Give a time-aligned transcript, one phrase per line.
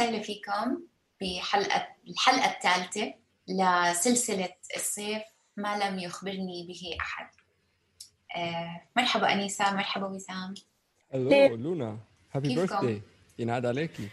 [0.00, 0.82] وسهلا فيكم
[1.20, 3.14] بحلقه الحلقة الثالثة
[3.48, 5.22] لسلسلة الصيف
[5.56, 7.26] ما لم يخبرني به أحد.
[8.36, 10.54] آه، مرحبا أنيسة مرحبا وسام.
[11.14, 11.98] هلو لونا.
[12.32, 13.02] هابي؟ بيرثداي
[13.38, 14.08] ينعاد عليكي.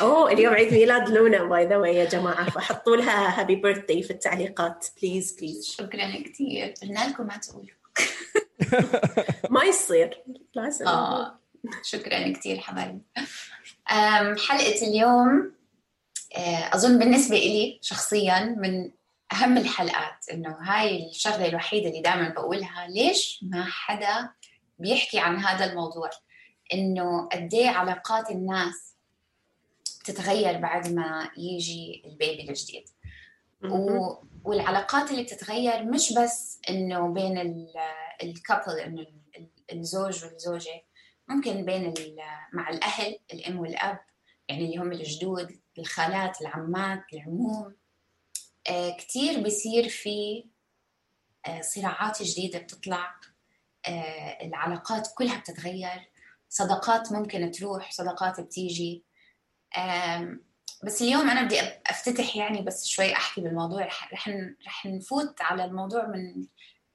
[0.00, 2.50] أوه اليوم عيد ميلاد لونا by the way يا جماعة.
[2.50, 4.86] فحطوا لها happy birthday في التعليقات.
[5.02, 7.76] please please شكرا كثير قلنا لكم ما تقولوا.
[9.54, 10.22] ما يصير.
[10.54, 11.40] لازم آه
[11.82, 13.00] شكرا كثير حبايبي
[13.92, 15.52] أم، حلقة اليوم
[16.36, 18.90] آه، أظن بالنسبة لي شخصيا من
[19.32, 24.30] أهم الحلقات إنه هاي الشغلة الوحيدة اللي دائما بقولها ليش ما حدا
[24.78, 26.10] بيحكي عن هذا الموضوع؟
[26.74, 28.94] إنه قد إيه علاقات الناس
[30.00, 32.84] بتتغير بعد ما يجي البيبي الجديد.
[33.64, 34.14] و...
[34.44, 37.38] والعلاقات اللي بتتغير مش بس إنه بين
[38.22, 39.12] الكابل ال-
[39.72, 40.82] الزوج والزوجة
[41.30, 41.94] ممكن بين
[42.52, 43.98] مع الأهل الأم والأب
[44.48, 47.74] يعني اللي هم الجدود الخالات العمات العموم.
[48.70, 50.44] آه كثير بيصير في
[51.46, 53.14] آه صراعات جديدة بتطلع.
[53.86, 56.10] آه العلاقات كلها بتتغير.
[56.48, 59.04] صداقات ممكن تروح صداقات بتيجي.
[60.84, 63.84] بس اليوم أنا بدي أفتتح يعني بس شوي أحكي بالموضوع.
[63.84, 64.12] رح
[64.66, 66.46] رح نفوت على الموضوع من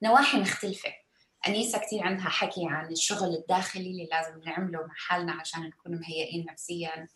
[0.02, 1.05] نواحي مختلفة.
[1.48, 6.46] أنيسة كثير عندها حكي عن الشغل الداخلي اللي لازم نعمله مع حالنا عشان نكون مهيئين
[6.52, 7.08] نفسيا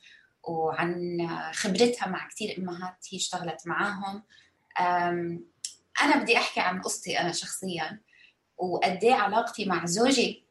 [0.42, 1.18] وعن
[1.52, 4.22] خبرتها مع كثير أمهات هي اشتغلت معاهم.
[4.80, 5.44] أم،
[6.02, 8.00] أنا بدي أحكي عن قصتي أنا شخصيا
[8.56, 10.44] وقد إيه علاقتي مع زوجي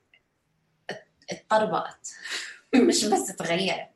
[0.89, 2.07] ات- اتطربقت.
[2.87, 3.89] مش بس تغيرت.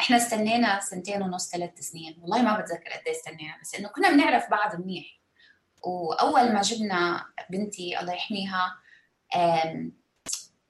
[0.00, 2.18] إحنا استنينا سنتين ونص ثلاث سنين.
[2.20, 5.06] والله ما بتذكر قد إيه استنينا بس إنه كنا بنعرف بعض منيح.
[5.86, 8.76] وأول ما جبنا بنتي الله يحميها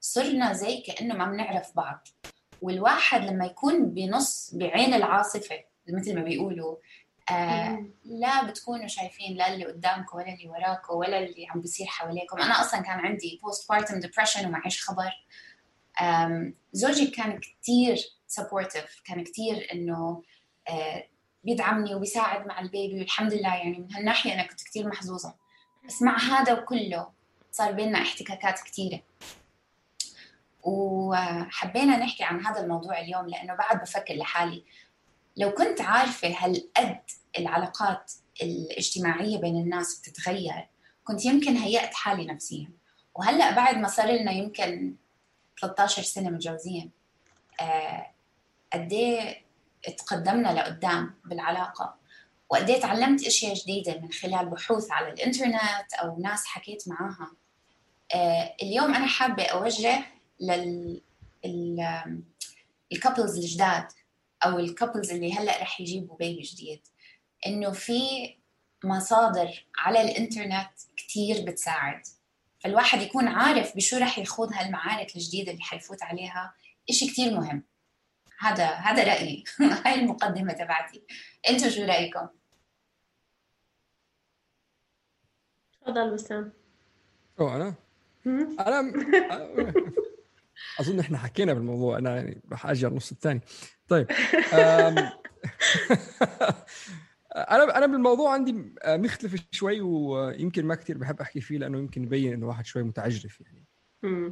[0.01, 2.09] صرنا زي كأنه ما بنعرف بعض.
[2.63, 6.77] والواحد لما يكون بنص بعين العاصفة مثل ما بيقولوا
[7.31, 12.39] آه لا بتكونوا شايفين لا اللي قدامكم ولا اللي وراكم ولا اللي عم بيصير حواليكم.
[12.39, 15.11] أنا أصلا كان عندي postpartum depression ومعيش خبر.
[16.73, 20.23] زوجي كان كتير supportive كان كتير إنه
[20.69, 21.05] آه،
[21.47, 25.35] بيدعمني وبيساعد مع ال baby والحمد لله يعني من هالناحية أنا كنت كتير محظوظة.
[25.85, 27.09] بس مع هذا وكله
[27.53, 29.01] صار بيننا احتكاكات كتيرة.
[30.63, 34.65] وحبينا نحكي عن هذا الموضوع اليوم لأنه بعد بفكر لحالي.
[35.37, 37.01] لو كنت عارفة هالقد
[37.39, 38.13] العلاقات
[38.43, 40.69] الاجتماعية بين الناس بتتغير
[41.05, 42.71] كنت يمكن هيأت حالي نفسيا.
[43.15, 44.95] وهلأ بعد ما صار لنا يمكن
[45.61, 46.91] 13 سنة متجوزين
[47.61, 48.07] آه،
[48.73, 49.46] قد إيه
[49.91, 51.97] تقدمنا لقدام بالعلاقة.
[52.51, 57.33] وقد إيه تعلمت أشياء جديدة من خلال بحوث على الإنترنت أو ناس حكيت معاها.
[58.15, 60.05] آه، اليوم أنا حابة أوجه
[60.41, 61.01] لل
[61.45, 62.23] ال-
[62.93, 63.89] ال couples الجداد
[64.45, 66.81] أو ال couples اللي هلأ رح يجيبوا baby جديد.
[67.47, 68.01] إنه في
[68.85, 72.03] مصادر على الإنترنت كتير بتساعد.
[72.61, 76.55] فالواحد يكون عارف بشو رح يخوض هالمعارك الجديدة اللي حيفوت عليها.
[76.91, 77.63] إشي كتير مهم.
[78.39, 79.45] هذا هذا رأيي.
[79.85, 81.03] هاي المقدمة تبعتي.
[81.51, 82.29] أنتوا شو رأيكم؟
[85.81, 86.53] تفضل وسام
[87.41, 87.75] أو أنا.
[88.27, 88.93] أنا
[90.81, 91.99] أظن إحنا حكينا بالموضوع.
[91.99, 93.41] أنا يعني راح أجي على النص الثاني.
[93.89, 94.07] طيب
[94.53, 94.97] أم...
[97.37, 102.33] أنا أنا بالموضوع عندي مختلف شوي ويمكن ما كثير بحب أحكي فيه لأنه يمكن يبين
[102.33, 103.67] إنه واحد شوي متعجرف يعني.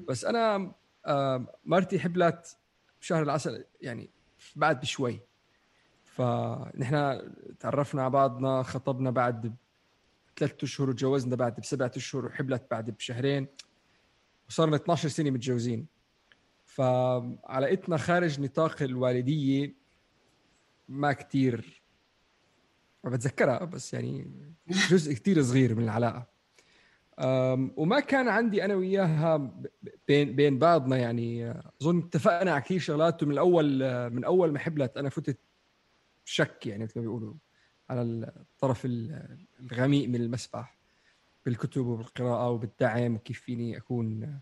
[0.08, 0.74] بس أنا
[1.64, 2.56] مرتي حبلت
[3.04, 4.10] بشهر العسل يعني
[4.56, 5.20] بعد بشوي.
[6.04, 7.20] فنحن
[7.60, 9.56] تعرفنا على بعضنا خطبنا بعد
[10.36, 13.46] ثلاثة أشهر وتجوزنا بعد بسبعة أشهر وحبلت بعد بشهرين.
[14.48, 15.86] وصارنا 12 سنة متجوزين
[16.64, 19.74] فعلاقتنا خارج نطاق الوالدية
[20.88, 21.82] ما كتير
[23.04, 24.30] ما بتذكرها بس يعني
[24.90, 26.33] جزء كتير صغير من العلاقة.
[27.76, 29.50] وما كان عندي أنا وياها
[30.08, 33.78] بين بين بعضنا يعني أظن اتفقنا على كثير شغلات ومن الأول
[34.10, 35.38] من أول ما حبلت أنا فتت
[36.24, 37.34] شك يعني مثل ما بيقولوا
[37.90, 38.86] على الطرف
[39.60, 40.78] الغميق من المسبح
[41.46, 44.38] بالكتب وبالقراءة وبالدعم وكيف فيني أكون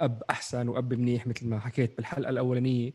[0.00, 2.92] أب أحسن وأب منيح مثل ما حكيت بالحلقة الأولانية.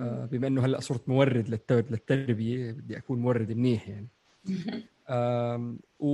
[0.00, 4.08] آه، بما إنه هلأ صرت مورد للتربية بدي أكون مورد منيح يعني.
[5.98, 6.08] و,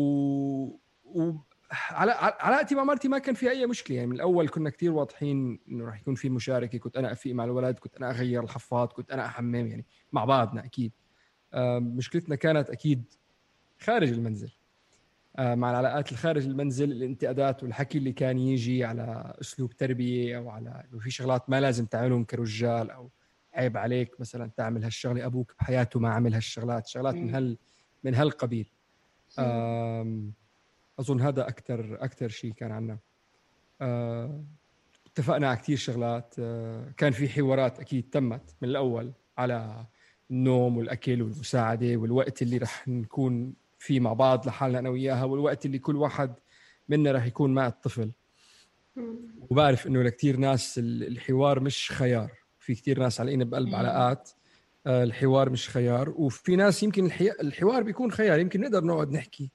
[1.05, 1.33] و...
[1.71, 3.97] على علاقتي مع مرتي ما كان في أي مشكلة.
[3.97, 6.79] يعني من الأول كنا كثير واضحين إنه راح يكون في مشاركة.
[6.79, 10.65] كنت أنا أفيق مع الولد كنت أنا أغير الحفاض كنت أنا أحمم يعني مع بعضنا
[10.65, 10.93] أكيد.
[11.79, 13.05] مشكلتنا كانت أكيد
[13.81, 14.53] خارج المنزل.
[15.39, 21.01] مع العلاقات الخارج المنزل الانتقادات والحكي اللي كان يجي على أسلوب تربية أو على إنه
[21.01, 23.11] في شغلات ما لازم تعملهم كرجال أو
[23.55, 24.21] عيب عليك.
[24.21, 26.87] مثلا تعمل هالشغلة أبوك بحياته ما عمل هالشغلات.
[26.87, 27.59] شغلات من هال
[28.05, 28.71] من هالقبيل.
[31.01, 32.99] أظن هذا أكثر أكثر شيء كان عندنا
[35.07, 36.35] اتفقنا على كثير شغلات.
[36.97, 39.87] كان في حوارات أكيد تمت من الأول على
[40.31, 45.79] النوم والأكل والمساعدة والوقت اللي رح نكون فيه مع بعض لحالنا أنا وياها والوقت اللي
[45.79, 46.35] كل واحد
[46.89, 48.13] منا رح يكون مع الطفل.
[49.51, 52.31] وبعرف إنه لكثير ناس الحوار مش خيار.
[52.59, 54.31] في كثير ناس علقين بقلب علاقات
[54.87, 56.11] آه، الحوار مش خيار.
[56.11, 58.41] وفي ناس يمكن الحوار بيكون خيار.
[58.41, 59.51] يمكن نقدر نقعد نحكي.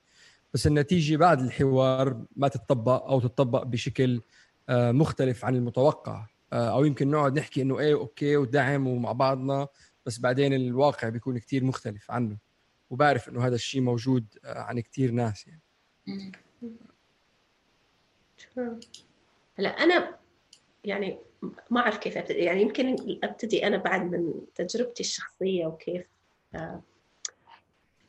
[0.53, 4.21] بس النتيجة بعد الحوار ما تتطبق أو تتطبق بشكل
[4.69, 6.25] آه، مختلف عن المتوقع.
[6.53, 9.67] آه، أو يمكن نقعد نحكي إنه إيه أوكي ودعم ومع بعضنا
[10.05, 12.37] بس بعدين الواقع بيكون كتير مختلف عنه.
[12.89, 15.61] وبعرف إنه هذا الشيء موجود عن كتير ناس يعني.
[19.55, 20.17] هلا أنا
[20.83, 21.19] يعني
[21.69, 26.05] ما أعرف كيف ابتدي يعني يمكن أبتدي أنا بعد من تجربتي الشخصية وكيف
[26.55, 26.81] آه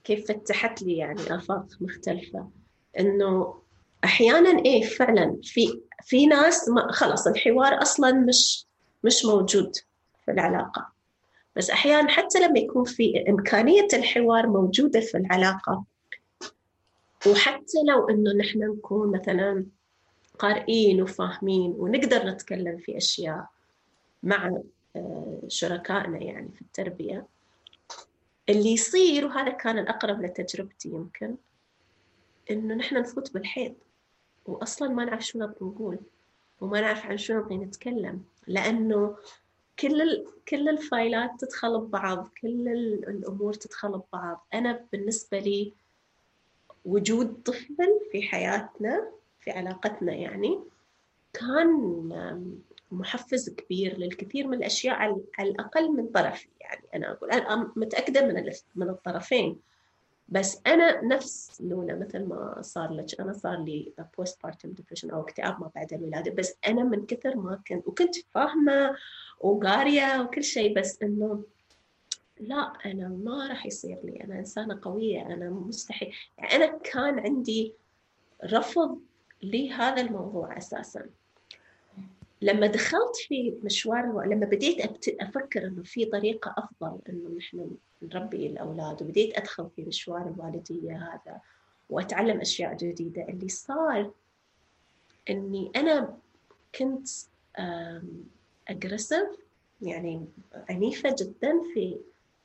[0.04, 2.48] كيف فتحت لي يعني آفاق مختلفة.
[2.98, 3.60] إنه
[4.04, 8.66] أحيانا إيه فعلا في في ناس ما خلص الحوار أصلا مش
[9.04, 9.76] مش موجود
[10.24, 10.92] في العلاقة.
[11.56, 15.84] بس أحيانا حتى لما يكون في إمكانية الحوار موجودة في العلاقة
[17.26, 19.66] وحتى لو إنه نحن نكون مثلا
[20.38, 23.46] قارئين وفاهمين ونقدر نتكلم في أشياء
[24.22, 24.60] مع
[24.96, 27.26] آه، شركائنا يعني في التربية
[28.50, 31.36] اللي يصير وهذا كان الأقرب لتجربتي يمكن
[32.50, 33.74] إنه نحن نفوت بالحيط
[34.46, 35.98] وأصلا ما نعرف شو نبغى نقول
[36.60, 39.16] وما نعرف عن شو نبغى نتكلم لأنه
[39.78, 42.68] كل كل الفايلات تدخل ببعض كل
[43.08, 44.46] الأمور تدخل ببعض.
[44.54, 45.72] أنا بالنسبة لي
[46.84, 49.10] وجود طفل في حياتنا
[49.40, 50.60] في علاقتنا يعني
[51.32, 56.48] كان محفز كبير للكثير من الأشياء على الأقل من طرفي.
[56.60, 59.60] يعني أنا أقول أنا متأكدة من من الطرفين.
[60.28, 65.60] بس أنا نفس لولا مثل ما صار لك أنا صار لي postpartum depression أو اكتئاب
[65.60, 66.30] ما بعد الولادة.
[66.30, 68.96] بس أنا من كثر ما كنت وكنت فاهمة
[69.40, 71.44] وقارية وكل شيء بس إنه
[72.40, 74.24] لا أنا ما راح يصير لي.
[74.24, 76.14] أنا إنسانة قوية أنا مستحيل.
[76.38, 77.74] يعني أنا كان عندي
[78.44, 79.00] رفض
[79.42, 81.06] لهذا الموضوع أساسا.
[82.42, 87.70] لما دخلت في مشوار لما بديت أفكر إنه في طريقة أفضل إنه نحن
[88.02, 91.40] نربي الأولاد وبديت أدخل في مشوار الوالدية هذا
[91.90, 94.10] وأتعلم أشياء جديدة اللي صار
[95.30, 96.18] إني أنا
[96.78, 97.08] كنت
[98.68, 99.28] اجريسيف
[99.82, 100.26] يعني
[100.70, 101.96] عنيفة جدا في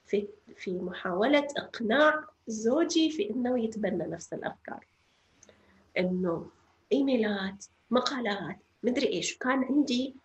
[0.06, 4.88] في في محاولة إقناع زوجي في إنه يتبنى نفس الأفكار.
[5.98, 6.50] إنه
[6.92, 9.38] إيميلات مقالات مدري إيش.
[9.38, 10.16] كان عندي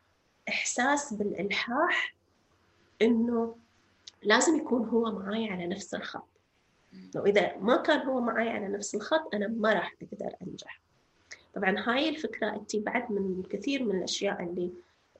[0.48, 2.14] إحساس بالإلحاح
[3.02, 3.56] إنه
[4.22, 6.28] لازم يكون هو معي على نفس الخط.
[7.14, 10.80] واذا ما كان هو معي على نفس الخط أنا ما راح أقدر أنجح.
[11.54, 14.70] طبعا هاي الفكرة انت بعد من كثير من الأشياء اللي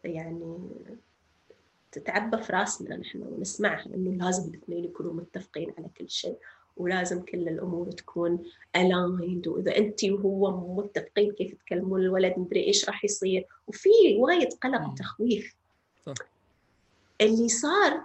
[0.05, 0.59] يعني
[1.93, 6.39] تتعبى في راسنا نحن ونسمعها إنه لازم الاثنين يكونوا متفقين على كل شيء.
[6.81, 8.45] ولازم كل الأمور تكون
[8.77, 13.47] الايند وإذا أنت وهو متفقين كيف تكلمون الولد مدري إيش راح يصير.
[13.67, 15.55] وفي وايد قلق وتخويف.
[17.21, 18.01] اللي صار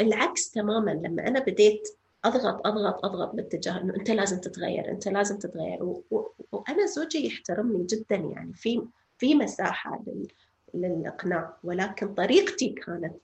[0.00, 0.90] العكس تماما.
[0.90, 1.88] لما أنا بديت
[2.24, 5.82] أضغط أضغط أضغط باتجاه إنه أنت لازم تتغير أنت لازم تتغير.
[5.82, 6.02] و...
[6.10, 6.26] و...
[6.52, 8.16] وأنا زوجي يحترمني جدا.
[8.16, 8.82] يعني في
[9.18, 10.28] في مساحة لل...
[10.74, 11.56] للإقناع.
[11.64, 13.14] ولكن طريقتي كانت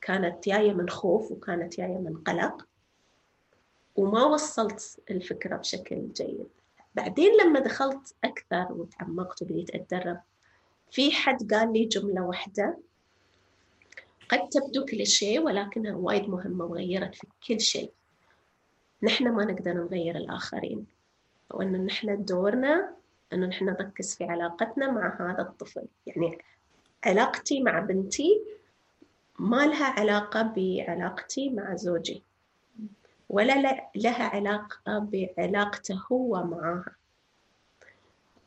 [0.00, 2.66] كانت جاية من خوف وكانت جاية من قلق.
[3.96, 6.48] وما وصلت الفكرة بشكل جيد.
[6.94, 10.20] بعدين لما دخلت أكثر وتعمقت وبديت أتدرب
[10.90, 12.78] في حد قال لي جملة واحدة
[14.28, 17.92] قد تبدو كليشيه ولكنها وايد مهمة وغيرت في كل شيء.
[19.02, 20.86] نحن ما نقدر نغير الآخرين
[21.50, 22.94] وأنه نحن دورنا
[23.32, 25.86] أنه نحن نركز في علاقتنا مع هذا الطفل.
[26.06, 26.38] يعني
[27.04, 28.42] علاقتي مع بنتي
[29.38, 32.22] ما لها علاقة بعلاقتي مع زوجي.
[33.28, 36.96] ولا لها علاقة بعلاقته هو معاها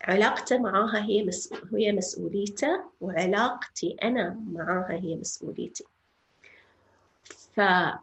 [0.01, 1.29] علاقته معاها هي.
[1.73, 5.83] هي مسؤوليته وعلاقتي أنا معاها هي مسؤوليتي
[7.53, 7.99] فلما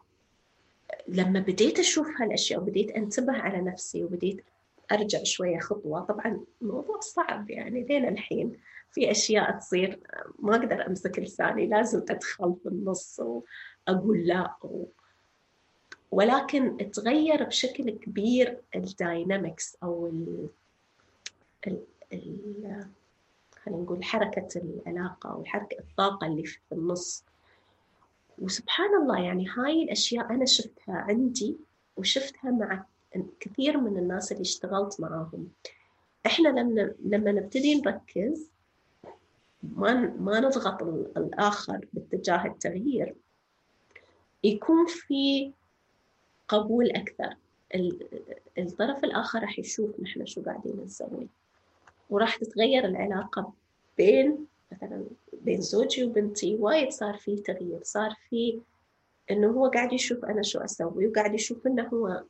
[1.41, 4.45] بديت أشوف هالأشياء وبديت أنتبه على نفسي وبديت
[4.93, 8.57] أرجع شوية خطوة طبعا الموضوع صعب يعني لين الحين
[8.91, 10.01] في أشياء تصير
[10.39, 14.85] ما أقدر أمسك لساني لازم أدخل في النص وأقول لا و...
[16.11, 20.49] ولكن تغير بشكل كبير الداينامكس ال...
[21.67, 21.81] ال...
[22.13, 22.87] ال...
[23.65, 27.25] خلينا نقول حركة العلاقة أو حركة الطاقة اللي في النص.
[28.39, 31.57] وسبحان الله يعني هاي الأشياء أنا شفتها عندي
[31.97, 32.85] وشفتها مع
[33.41, 35.49] كثير من الناس اللي اشتغلت معاهم.
[36.27, 38.51] إحنا لما لما نبتدي نركز
[39.63, 40.83] ما ما نضغط
[41.17, 43.15] الآخر باتجاه التغيير.
[44.45, 45.53] يكون في
[46.49, 47.35] قبول أكثر.
[48.59, 51.29] الطرف الآخر راح يشوف نحن شو قاعدين نسوي.
[52.11, 53.53] وراح تتغير العلاقة
[53.99, 56.57] بين مثلا بين زوجي وبنتي.
[56.57, 57.81] وايد صار في تغيير.
[57.83, 58.61] صار في
[59.31, 62.23] إنه هو قاعد يشوف أنا شو أسوي وقاعد يشوف إنه هو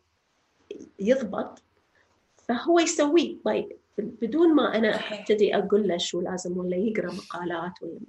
[1.01, 1.63] يضبط.
[2.49, 7.93] فهو يسويه طيب بدون ما أنا أبتدي أقول له شو لازم ولا يقرأ مقالات ولا
[7.93, 8.07] مدري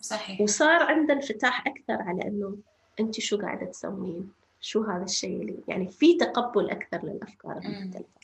[0.00, 0.40] صحيح.
[0.40, 2.56] وصار عنده انفتاح أكثر على إنه
[3.00, 8.20] انت شو قاعدة تسوين؟ شو هذا الشيء اللي يعني في تقبل أكثر للأفكار المختلفة.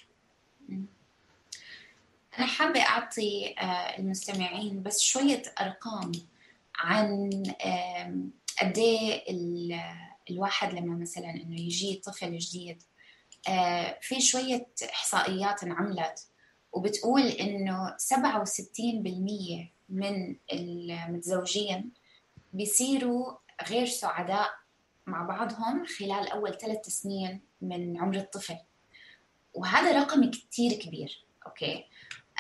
[2.39, 3.55] أنا حابة أعطي
[3.99, 6.13] المستمعين بس شوية أرقام
[6.77, 7.31] عن
[8.63, 9.25] قد إيه
[10.31, 12.83] الواحد لما مثلا إنه يجي طفل جديد
[14.01, 16.27] في شوية إحصائيات انعملت
[16.73, 17.97] وبتقول إنه 67%
[19.89, 21.91] من المتزوجين
[22.53, 23.33] بيصيروا
[23.69, 24.51] غير سعداء
[25.07, 28.57] مع بعضهم خلال أول ثلاث سنين من عمر الطفل.
[29.55, 31.85] وهذا رقم كتير كبير أوكي؟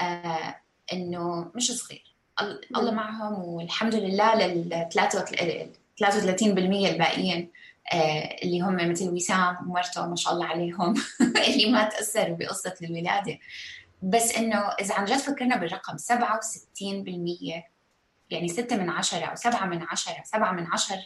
[0.02, 0.60] آه
[0.92, 2.16] إنه مش صغير.
[2.76, 7.52] الله معهم والحمد لله لل 33% الباقيين
[7.92, 10.94] آه اللي هم مثل وسام ومرته ما شاء الله عليهم
[11.48, 13.38] اللي ما تأثروا بقصة الولادة.
[14.02, 16.02] بس إنه إذا عن جد فكرنا بالرقم 67%
[18.30, 20.96] يعني 6 من 10 أو 7 من 10 7 من 10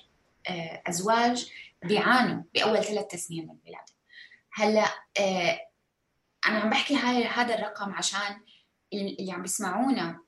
[0.86, 1.52] أزواج
[1.84, 3.92] بيعانوا بأول ثلاث سنين من الولاده
[4.52, 4.86] هلأ
[6.46, 8.40] أنا عم بحكي هاي هذا الرقم عشان
[8.92, 10.20] اللي عم بيسمعونا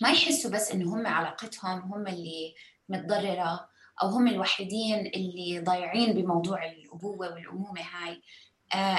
[0.00, 2.54] ما يحسوا بس إنه هم علاقتهم هم اللي
[2.88, 3.68] متضررة
[4.02, 8.22] أو هم الوحيدين اللي ضايعين بموضوع الأبوة والأمومة هاي.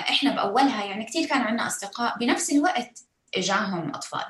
[0.10, 3.00] إحنا بأولها يعني كثير كان عندنا أصدقاء بنفس الوقت
[3.36, 4.26] إجاهم أطفال.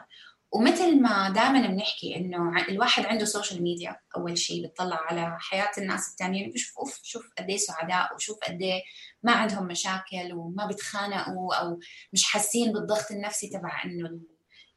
[0.55, 6.09] ومثل ما دائما بنحكي إنه الواحد عنده social media أول شيء بتطلع على حياة الناس
[6.09, 8.81] الثانيين بشوف أوف شوف قد إيه سعداء وشوف قد إيه
[9.23, 11.79] ما عندهم مشاكل وما بيتخانقوا أو
[12.13, 14.19] مش حاسين بالضغط النفسي تبع إنه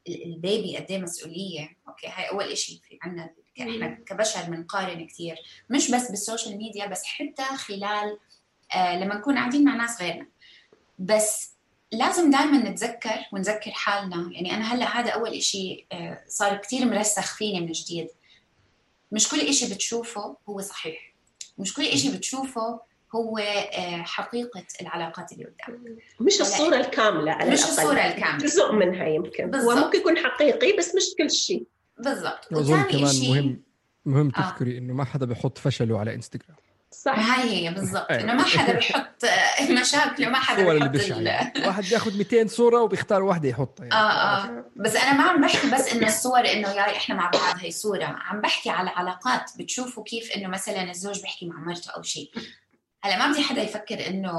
[0.07, 1.69] ال baby قد إيه مسؤولية.
[1.87, 3.29] okay هاي أول شيء في عندنا
[3.61, 5.35] إحنا كبشر بنقارن كثير
[5.69, 8.17] مش بس بال social media بس حتى خلال
[8.75, 10.27] آه لما نكون قاعدين مع ناس غيرنا.
[10.99, 11.58] بس
[11.91, 14.29] لازم دائما نتذكر ونذكر حالنا.
[14.31, 15.87] يعني أنا هلأ هذا أول إشي
[16.27, 18.07] صار كثير مرسخ فيني من جديد.
[19.11, 21.13] مش كل إشي بتشوفه هو صحيح.
[21.57, 22.79] مش كل إشي بتشوفه
[23.15, 23.37] هو
[24.03, 27.71] حقيقة العلاقات اللي قدامك مش الصورة الكاملة على مش الأقل.
[27.71, 28.37] الصورة الكاملة.
[28.37, 29.51] جزء منها يمكن.
[29.51, 29.77] بالضبط.
[29.77, 31.63] هو ممكن يكون حقيقي بس مش كل شيء
[31.97, 32.47] بالضبط.
[32.51, 33.63] وثاني كمان إشي مهم
[34.05, 34.49] مهم آه.
[34.49, 36.57] تذكري إنه ما حدا بيحط فشله على إنستغرام.
[36.91, 37.39] صح.
[37.39, 38.07] هي بالضبط.
[38.11, 38.23] أيوة.
[38.23, 39.25] انه ما حدا بيحط
[39.71, 41.53] مشاكله ما حدا الصور اللي بيحط ال- يعني.
[41.67, 43.93] واحد بياخذ 200 صورة وبيختار واحدة يحطها يعني.
[43.95, 44.65] آه آه.
[44.75, 48.05] بس أنا ما عم بحكي بس إنه الصور إنه ياي إحنا مع بعض هي صورة.
[48.05, 52.31] عم بحكي على علاقات بتشوفوا كيف إنه مثلا الزوج بيحكي مع مرته أو شيء.
[53.03, 54.31] هلأ ما بدي حدا يفكر إنه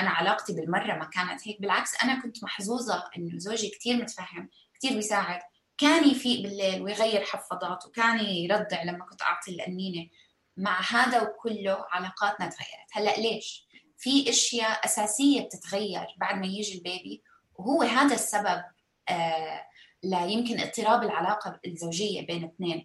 [0.00, 1.60] أنا علاقتي بالمرة ما كانت هيك.
[1.60, 4.48] بالعكس أنا كنت محظوظة إنه زوجي كثير متفهم
[4.78, 5.40] كثير بيساعد.
[5.78, 10.08] كان يفيق بالليل ويغير حفاضات وكان يرضع لما كنت أعطي القنينه
[10.56, 12.90] مع هذا وكله علاقاتنا تغيرت.
[12.92, 13.66] هلأ ليش؟
[13.98, 17.22] في أشياء أساسية بتتغير بعد ما يجي البيبي
[17.54, 18.62] وهو هذا السبب
[19.08, 19.66] آه
[20.02, 22.84] لا يمكن اضطراب العلاقة الزوجية بين اثنين.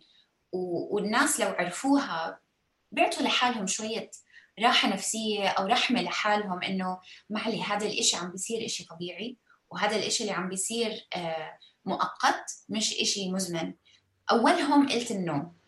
[0.52, 2.40] والناس لو عرفوها
[2.92, 4.12] بيعطوا لحالهم شوية
[4.60, 7.00] راحة نفسية أو رحمة لحالهم إنه
[7.30, 9.38] معلي هذا الإشي عم بيصير إشي طبيعي
[9.70, 13.74] وهذا الإشي اللي عم بيصير آه مؤقت مش إشي مزمن.
[14.32, 15.61] أولهم قلت النوم.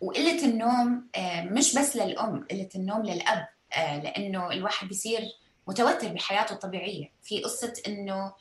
[0.00, 5.20] وقلة النوم آه، مش بس للأم قلة النوم للأب آه، لأنه الواحد بيصير
[5.68, 7.12] متوتر بحياته الطبيعية.
[7.22, 8.32] في قصة إنه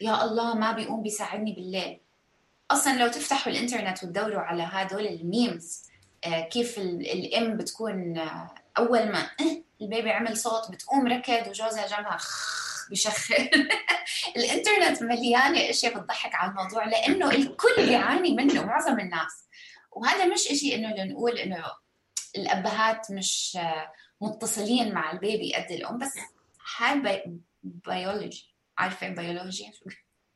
[0.00, 2.00] يا الله ما بيقوم بيساعدني بالليل.
[2.70, 5.82] أصلا لو تفتحوا الإنترنت وتدوروا على هدول الميمز
[6.24, 8.18] آه، كيف الأم بتكون
[8.78, 9.30] أول ما
[9.82, 12.18] ال baby عمل صوت بتقوم ركض وجوزها جنبها
[12.90, 13.50] بشخر.
[14.36, 19.44] الإنترنت مليانه أشياء بتضحك على الموضوع لأنه الكل بيعاني منه معظم الناس.
[19.90, 21.64] وهذا مش إشي إنه لنقول إنه
[22.36, 23.58] الأبهات مش
[24.20, 26.18] متصلين مع ال baby قد الأم بس
[26.76, 27.40] هاي بي...
[27.62, 29.72] بيولوجي عارفة بيولوجيا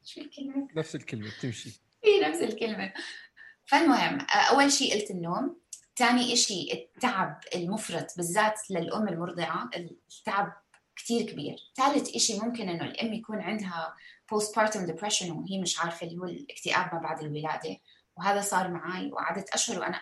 [0.04, 1.80] شو الكلمة؟ نفس الكلمة بتمشي.
[2.04, 2.92] هي نفس الكلمة.
[3.64, 5.60] فالمهم أول شيء قلت النوم.
[5.96, 10.52] ثاني إشي التعب المفرط بالذات للأم المرضعة التعب
[10.96, 11.56] كتير كبير.
[11.76, 13.94] ثالث إشي ممكن إنه الأم يكون عندها
[14.34, 17.78] postpartum depression وهي مش عارفة اللي هو الاكتئاب ما بعد الولادة.
[18.16, 20.00] وهذا صار معي وقعدت أشهر وأنا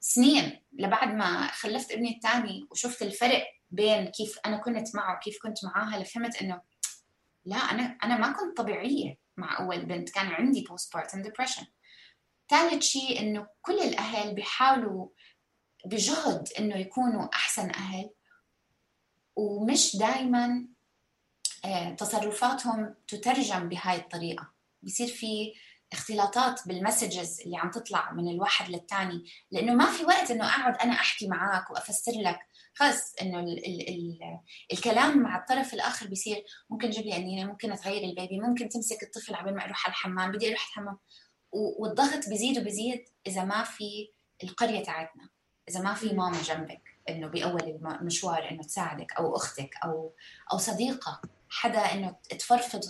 [0.00, 5.64] سنين لبعد ما خلفت ابني الثاني وشفت الفرق بين كيف أنا كنت معه وكيف كنت
[5.64, 6.60] معاها لفهمت إنه
[7.44, 11.64] لا أنا أنا ما كنت طبيعية مع أول بنت كان عندي postpartum depression.
[12.48, 15.08] ثالث شيء إنه كل الأهل بيحاولوا
[15.84, 18.10] بجهد إنه يكونوا أحسن أهل
[19.36, 20.68] ومش دائما
[21.64, 24.52] آه، تصرفاتهم تترجم بهاي الطريقة.
[24.82, 25.54] بيصير في
[25.92, 30.92] اختلاطات بالمسجز اللي عم تطلع من الواحد للتاني لأنه ما في وقت إنه أقعد أنا
[30.92, 32.38] أحكي معك وأفسر لك.
[32.74, 34.18] خلص إنه ال ال ال
[34.72, 36.44] الكلام مع الطرف الآخر بيصير.
[36.70, 40.32] ممكن تجيب لي قنينه ممكن تغير البيبي ممكن تمسك الطفل على ما أروح على الحمام
[40.32, 40.98] بدي أروح الحمام.
[41.52, 44.10] والضغط بيزيد وبيزيد إذا ما في
[44.44, 45.28] القرية تاعتنا
[45.68, 47.62] إذا ما في ماما جنبك إنه بأول
[48.00, 50.14] المشوار إنه تساعدك أو أختك أو
[50.52, 51.20] أو صديقة
[51.50, 52.80] حدا إنه تفرفض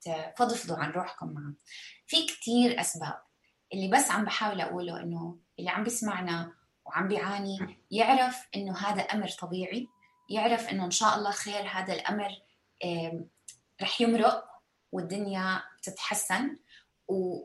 [0.00, 1.52] تفضفضوا عن روحكم معه
[2.06, 3.22] في كتير أسباب.
[3.74, 6.52] اللي بس عم بحاول أقوله إنه اللي عم بيسمعنا
[6.84, 9.88] وعم بيعاني يعرف إنه هذا أمر طبيعي
[10.30, 12.30] يعرف إنه إن شاء الله خير هذا الأمر
[13.82, 14.44] رح يمرق
[14.92, 16.56] والدنيا تتحسن.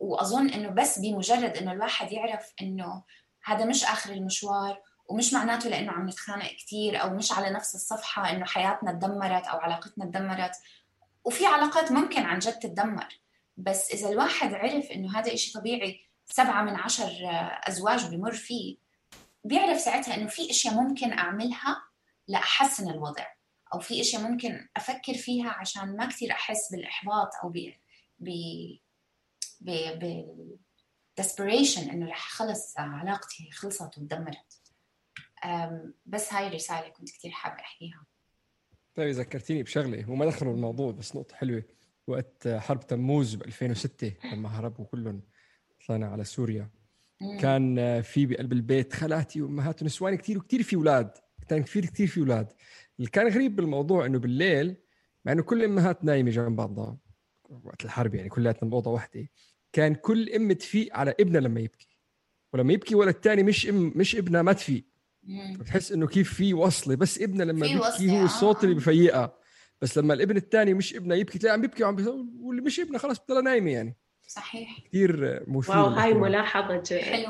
[0.01, 3.03] وأظن إنه بس بمجرد إنه الواحد يعرف إنه
[3.43, 8.29] هذا مش آخر المشوار ومش معناته لإنه عم نتخانق كثير أو مش على نفس الصفحة
[8.29, 10.51] إنه حياتنا تدمرت أو علاقتنا تدمرت.
[11.25, 13.19] وفي علاقات ممكن عن جد تتدمر.
[13.57, 17.11] بس إذا الواحد عرف إنه هذا إشي طبيعي سبعة من عشر
[17.67, 18.77] أزواج بمر فيه
[19.43, 21.83] بيعرف ساعتها إنه في إشياء ممكن أعملها
[22.27, 23.25] لأحسن الوضع
[23.73, 27.73] أو في إشياء ممكن أفكر فيها عشان ما كثير أحس بالإحباط أو ب
[28.19, 28.29] ب
[29.99, 30.25] ب
[31.21, 34.61] desperation إنه رح خلص علاقتي خلصت وتدمرت.
[36.05, 38.05] بس هاي الرساله كنت كثير حابة أحكيها.
[38.95, 40.09] طيب ذكرتيني بشغلة.
[40.11, 41.63] وما دخلوا الموضوع بس نقطة حلوة.
[42.07, 45.21] وقت حرب تموز ب 2006 لما هربوا كلهم
[45.87, 46.69] طلعنا على سوريا.
[47.39, 51.11] كان في بقلب البيت خالاتي وأمهات ونسوان كثير وكثير في أولاد.
[51.49, 52.53] كان كثير كثير في أولاد.
[52.99, 54.75] اللي كان غريب بالموضوع إنه بالليل
[55.25, 56.97] مع إنه كل الأمهات نايمة جنب بعضها
[57.63, 59.27] وقت الحرب يعني كلياتنا بأوضة واحدة
[59.73, 61.99] كان كل ام تفيق على ابنها لما يبكي.
[62.53, 64.83] ولما يبكي ولد الثاني مش ام مش ابنها ما تفيق.
[65.59, 66.95] بتحس إنه كيف في وصلة.
[66.95, 68.77] بس ابنها لما بيبكي هو الصوت اللي آه.
[68.77, 69.37] بفيقها.
[69.81, 71.95] بس لما الابن الثاني مش ابنها يبكي تلاقي عم بيبكي وعم
[72.41, 73.95] واللي مش ابنها خلص بتضلها نايمة يعني.
[74.27, 74.79] صحيح.
[74.87, 76.83] كثير مثير واو هاي ملاحظة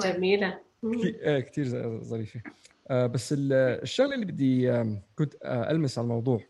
[0.03, 0.59] جميلة.
[1.03, 1.67] إيه كثير
[2.03, 2.41] ظريفة.
[2.89, 4.83] آه بس الشغلة اللي بدي
[5.15, 6.41] كنت آه ألمس على الموضوع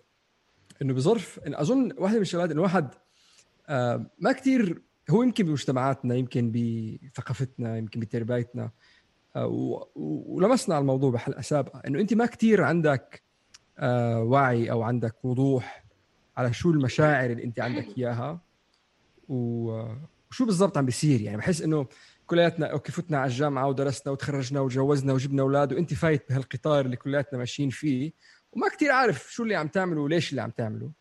[0.82, 2.90] إنه بظرف إن أظن واحدة من الشغلات إنه واحد
[3.70, 8.72] آه ما كثير هو يمكن بمجتمعاتنا يمكن بثقافتنا يمكن بتربيتنا آه،
[9.36, 13.24] ولمسنا على الموضوع بحلقة سابقة إنه أنت ما كثير عندك
[13.80, 15.86] آه، وعي أو عندك وضوح
[16.38, 18.42] على شو المشاعر اللي أنت عندك إياها
[19.28, 21.22] وشو بالضبط عم بيصير.
[21.22, 21.88] يعني بحس إنه
[22.28, 27.40] كلياتنا okay فتنا على الجامعة ودرسنا وتخرجنا وتجوزنا وجبنا أولاد وأنت فايت بهالقطار اللي كلياتنا
[27.40, 28.12] ماشيين فيه
[28.52, 30.92] وما كثير عارف شو اللي عم تعمله وليش اللي عم تعمله.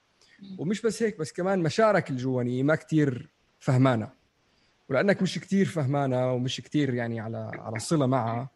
[0.58, 4.23] ومش بس هيك بس كمان مشاعرك الجوانية ما كثير فهمانة.
[4.88, 8.50] ولأنك مش كتير فهمانة ومش كتير يعني على على صلة معها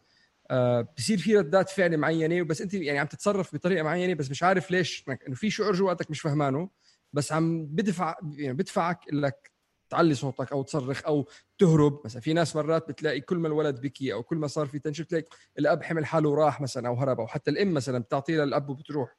[0.51, 4.43] آه بصير في ردات فعل معينة بس أنت يعني عم تتصرف بطريقة معينة بس مش
[4.43, 6.71] عارف ليش إنه في شعور جواتك مش فهمانه
[7.13, 9.51] بس عم بدفع يعني بدفعك إنك
[9.91, 12.01] تعلي صوتك أو تصرخ أو تهرب.
[12.05, 15.07] مثلا في ناس مرات بتلاقي كل ما الولد بكي أو كل ما صار في تنشن
[15.07, 15.25] تلاقي
[15.59, 19.17] الأب حمل حاله وراح مثلا أو هرب أو حتى الأم مثلا بتعطيه للأب وبتروح.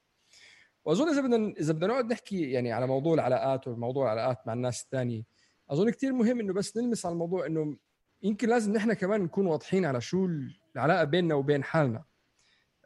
[0.86, 4.84] وأظن إذا بدنا إذا بدنا نقعد نحكي يعني على موضوع العلاقات وموضوع العلاقات مع الناس
[4.84, 5.24] الثانية
[5.69, 7.77] أظن كثير مهم إنه بس نلمس على الموضوع إنه
[8.23, 10.29] يمكن لازم نحن كمان نكون واضحين على شو
[10.75, 12.03] العلاقة بيننا وبين حالنا.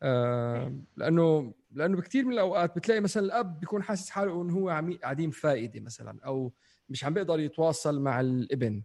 [0.01, 4.69] آه لأنه لأنه بكثير من الأوقات بتلاقي مثلا الأب بيكون حاسس حاله إنه هو
[5.01, 6.53] قاعدين فائدة مثلا أو
[6.89, 8.83] مش عم بيقدر يتواصل مع الابن.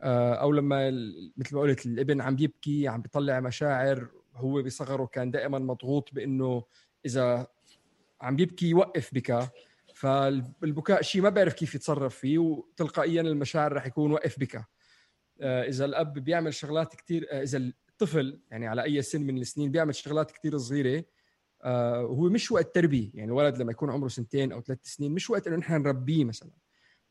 [0.00, 0.90] آه، أو لما
[1.36, 6.64] مثل ما قلت الابن عم يبكي عم بيطلع مشاعر هو بصغره كان دائما مضغوط بإنه
[7.06, 7.46] إذا
[8.20, 9.48] عم يبكي يوقف بكى
[10.00, 14.64] فالبكاء شيء ما بيعرف كيف يتصرف فيه وتلقائيا المشاعر رح يكون وقف بكى
[15.40, 19.70] آه، إذا الأب بيعمل شغلات كثير آه، إذا الطفل يعني على أي سن من السنين
[19.70, 21.04] بيعمل شغلات كثير صغيرة
[21.64, 23.10] هو مش وقت تربية.
[23.14, 26.50] يعني الولد لما يكون عمره سنتين أو ثلاث سنين مش وقت إنه نحن نربيه مثلا.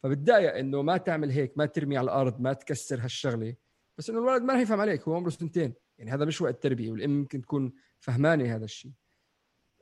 [0.03, 3.55] فبتضايق إنه ما تعمل هيك ما ترمي على الأرض ما تكسر هالشغلة.
[3.97, 5.73] بس إنه الولد ما رح يفهم عليك هو عمره سنتين.
[5.97, 8.91] يعني هذا مش وقت تربية والأم ممكن تكون فهمانة هذا الشيء.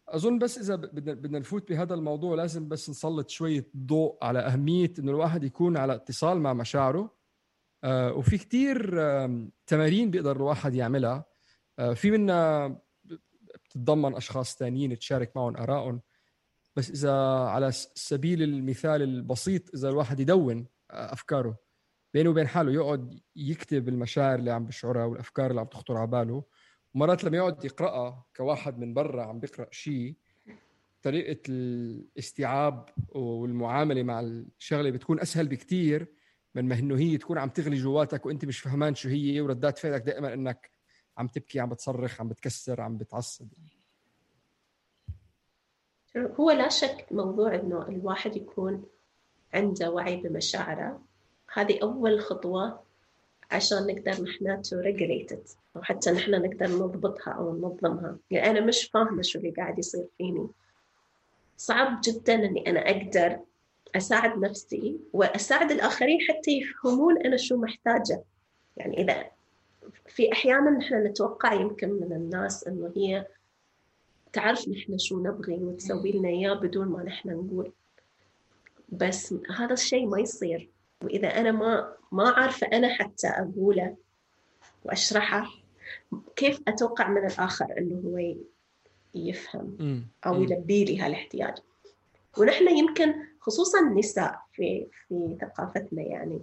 [0.10, 5.12] أظن بس إذا بدنا نفوت بهذا الموضوع لازم بس نسلط شوية ضوء على أهمية إنه
[5.12, 7.18] الواحد يكون على اتصال مع مشاعره.
[7.84, 11.26] آه وفي كثير آه تمارين بيقدر الواحد يعملها.
[11.80, 12.78] آه في منها
[13.66, 16.02] بتتضمن أشخاص ثانيين تشارك معهم آرائهم.
[16.76, 21.58] بس إذا على سبيل المثال البسيط إذا الواحد يدون أفكاره
[22.14, 26.44] بينه وبين حاله يقعد يكتب المشاعر اللي عم بشعرها والأفكار اللي عم تخطر على باله.
[26.98, 30.16] ومرات لما يقعد يقرأها كواحد من برا عم بيقرأ شيء
[31.02, 36.14] طريقة الاستيعاب والمعاملة مع الشغلة بتكون أسهل بكثير
[36.56, 40.02] من ما إنه هي تكون عم تغلي جواتك وأنت مش فهمان شو هي وردات فعلك
[40.02, 40.72] دائما إنك
[41.18, 43.48] عم تبكي عم بتصرخ عم بتكسر عم بتعصب.
[46.18, 48.86] هو لا شك موضوع إنه الواحد يكون
[49.54, 51.02] عنده وعي بمشاعره.
[51.54, 52.87] هذه أول خطوة
[53.52, 54.82] عشان نقدر نحن تو
[55.76, 58.18] أو حتى نحن نقدر نضبطها أو ننظمها.
[58.32, 60.48] يعني أنا مش فاهمة شو اللي قاعد يصير فيني.
[61.58, 63.40] صعب جدا إني أنا أقدر
[63.96, 68.24] أساعد نفسي وأساعد الآخرين حتى يفهمون أنا شو محتاجة.
[68.78, 69.26] يعني إذا
[70.08, 73.28] في أحيانا نحن نتوقع يمكن من الناس إنه هي
[74.34, 77.72] تعرف نحن شو نبغي وتسوي لنا إياه بدون ما نحن نقول.
[78.90, 80.70] بس هذا الشيء ما يصير.
[81.04, 83.96] وإذا أنا ما ما عارفة أنا حتى أقوله
[84.84, 85.48] وأشرحه
[86.36, 88.36] كيف أتوقع من الآخر إنه هو
[89.16, 89.78] يفهم
[90.26, 91.58] أو يلبي لي هالاحتياج؟
[92.38, 96.40] ونحن يمكن خصوصا النساء في في ثقافتنا يعني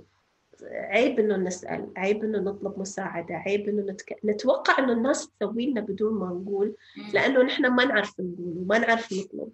[0.73, 4.19] عيب إنه نسأل عيب إنه نطلب مساعدة عيب إنه نتك...
[4.25, 6.75] نتوقع إنه الناس تسوي لنا بدون ما نقول
[7.13, 9.53] لأنه نحن ما نعرف نقول وما نعرف نطلب.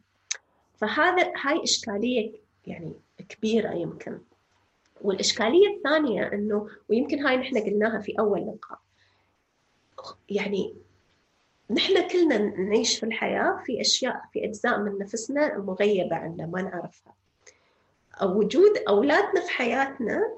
[0.77, 2.33] فهذا هاي إشكالية
[2.67, 2.93] يعني
[3.29, 4.19] كبيرة يمكن.
[5.01, 8.79] والإشكالية الثانية إنه ويمكن هاي نحن قلناها في أول لقاء.
[10.29, 10.75] يعني
[11.71, 17.15] نحن كلنا نعيش في الحياة في أشياء في أجزاء من نفسنا مغيبه عنا ما نعرفها.
[18.23, 20.37] وجود أولادنا في حياتنا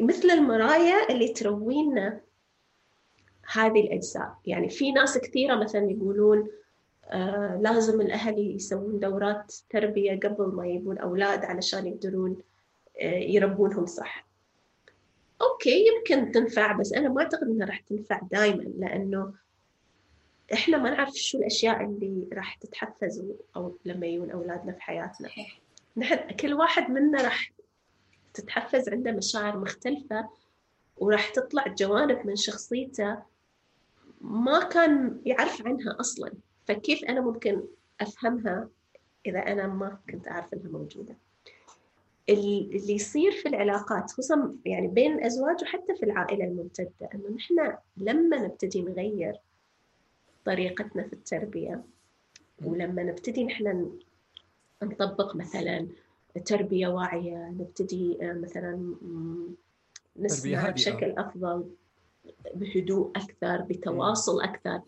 [0.00, 2.20] مثل المرايا اللي تروينا
[3.52, 4.34] هذه الأجزاء.
[4.46, 6.48] يعني في ناس كثيرة مثلا يقولون
[7.04, 12.36] آه لازم الأهل يسوون دورات تربية قبل ما يبون أولاد علشان يقدرون
[13.00, 14.26] يربونهم صح.
[15.42, 19.34] أوكي يمكن تنفع بس أنا ما أعتقد إنها راح تنفع دائما لأنه
[20.52, 23.24] إحنا ما نعرف شو الأشياء اللي راح تتحفز
[23.56, 25.28] أو لما يجون أولادنا في حياتنا.
[25.96, 27.52] نحن كل واحد منا راح
[28.34, 30.28] تتحفز عنده مشاعر مختلفة
[30.96, 33.22] وراح تطلع جوانب من شخصيته
[34.20, 36.32] ما كان يعرف عنها أصلا.
[36.66, 37.62] فكيف أنا ممكن
[38.00, 38.68] أفهمها
[39.26, 41.16] إذا أنا ما كنت أعرف إنها موجودة؟
[42.28, 48.36] اللي يصير في العلاقات خصوصا يعني بين الأزواج وحتى في العائلة الممتدة إنه نحن لما
[48.36, 49.40] نبتدي نغير
[50.44, 51.84] طريقتنا في التربية
[52.64, 53.92] ولما نبتدي نحن
[54.82, 55.88] نطبق مثلا
[56.44, 58.94] تربية واعية نبتدي آه، مثلا
[60.16, 61.70] نسمع بشكل أفضل
[62.54, 64.80] بهدوء أكثر بتواصل أكثر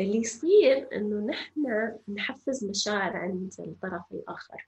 [0.00, 4.66] اللي يصير إنه نحن نحفز مشاعر عند الطرف الآخر.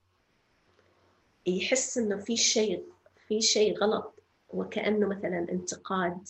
[1.46, 2.84] يحس إنه في شيء
[3.28, 4.14] في شيء غلط
[4.50, 6.28] وكأنه مثلا انتقاد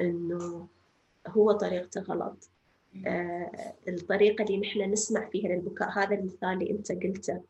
[0.00, 0.68] إنه
[1.26, 2.50] هو طريقته غلط.
[3.06, 7.40] آه الطريقة اللي نحن نسمع فيها للبكاء هذا المثال اللي أنت قلته.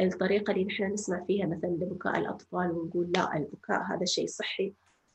[0.00, 4.72] الطريقة اللي نحن نسمع فيها مثلا لبكاء الأطفال ونقول لا البكاء هذا شيء صحي.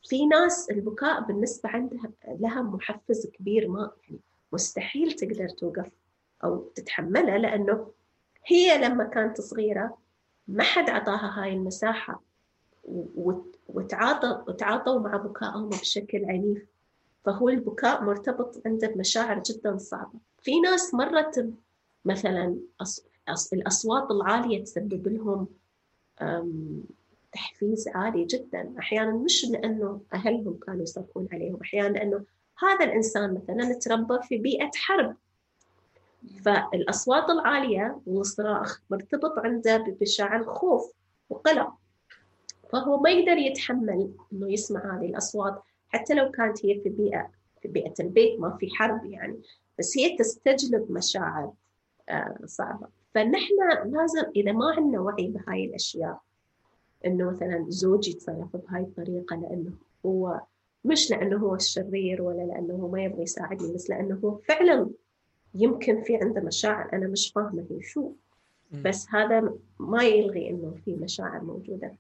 [0.09, 4.19] في ناس البكاء بالنسبة عندها لها محفز كبير ما يعني
[4.53, 5.91] مستحيل تقدر توقف
[6.43, 7.91] أو تتحمله لأنه
[8.45, 9.97] هي لما كانت صغيرة
[10.47, 12.23] ما حد عطاها هاي المساحة.
[13.67, 16.65] وتعاطى وتعاطوا مع بكائهم بشكل عنيف.
[17.25, 20.19] فهو البكاء مرتبط عنده بمشاعر جدا صعبة.
[20.41, 21.49] في ناس مرت
[22.05, 22.57] مثلا
[23.53, 25.47] الأصوات العالية تسبب لهم
[27.31, 28.73] تحفيز عالي جدا.
[28.79, 32.25] أحيانا مش لأنه أهلهم كانوا يصرخون عليهم أحيانا لأنه
[32.59, 35.15] هذا الإنسان مثلا تربى في بيئة حرب.
[36.45, 40.91] فالأصوات العالية والصراخ مرتبط عنده بشعر خوف
[41.29, 41.73] وقلق.
[42.71, 47.29] فهو ما يقدر يتحمل إنه يسمع هذه الأصوات حتى لو كانت هي في بيئة
[47.61, 49.41] في بيئة البيت ما في حرب يعني.
[49.79, 51.53] بس هي تستجلب مشاعر
[52.09, 52.87] آه، صعبة.
[53.13, 53.53] فنحن
[53.85, 56.19] لازم إذا ما عندنا وعي بهاي الأشياء
[57.05, 59.71] إنه مثلا زوجي يتصرف بهاي الطريقة لأنه
[60.05, 60.41] هو
[60.85, 64.89] مش لأنه هو الشرير ولا لأنه هو ما يبغى يساعدني بس لأنه هو فعلا
[65.55, 68.11] يمكن في عنده مشاعر أنا مش فاهمة هي شو.
[68.71, 71.95] بس هذا ما يلغي إنه في مشاعر موجودة.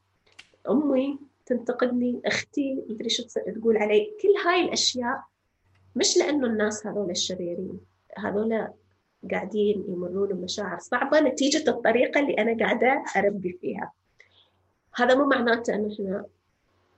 [0.69, 4.11] أمي تنتقدني أختي مدري شو تقول علي.
[4.21, 5.23] كل هاي الأشياء
[5.95, 7.79] مش لأنه الناس هذول الشريرين
[8.17, 8.67] هذول
[9.31, 13.91] قاعدين يمرون بمشاعر صعبة نتيجة الطريقة اللي أنا قاعدة أربي فيها.
[14.95, 16.25] هذا مو معناته إنه إحنا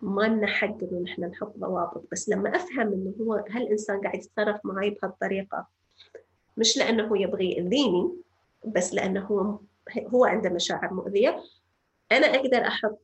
[0.02, 4.60] ما لنا حق إنه نحن نحط ضوابط بس لما أفهم إنه هو هالإنسان قاعد يتصرف
[4.64, 5.68] معي بهالطريقة
[6.58, 8.12] مش لأنه هو يبغي ياذيني
[8.66, 9.60] بس لأنه هو
[9.98, 11.44] هو عنده مشاعر مؤذية.
[12.12, 13.00] أنا أقدر أحط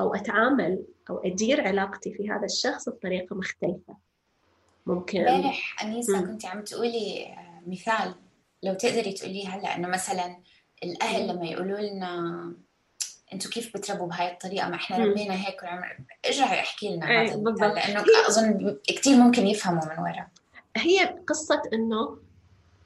[0.00, 3.96] أو أتعامل أو أدير علاقتي في هذا الشخص بطريقة مختلفة.
[4.86, 8.14] ممكن امبارح أنيسة كنت عم تقولي مثال
[8.62, 10.36] لو تقدري تقوليه هلأ إنه مثلا
[10.84, 12.52] الأهل لما يقولوا لنا
[13.32, 15.98] أنتم كيف بتربوا بهاي الطريقة؟ ما إحنا ربينا هيك والعمر.
[16.26, 17.74] ارجعي احكي لنا هذا بالضبط.
[17.74, 20.28] لأنه أظن كثير ممكن يفهموا من ورا
[20.76, 22.18] هي قصة إنه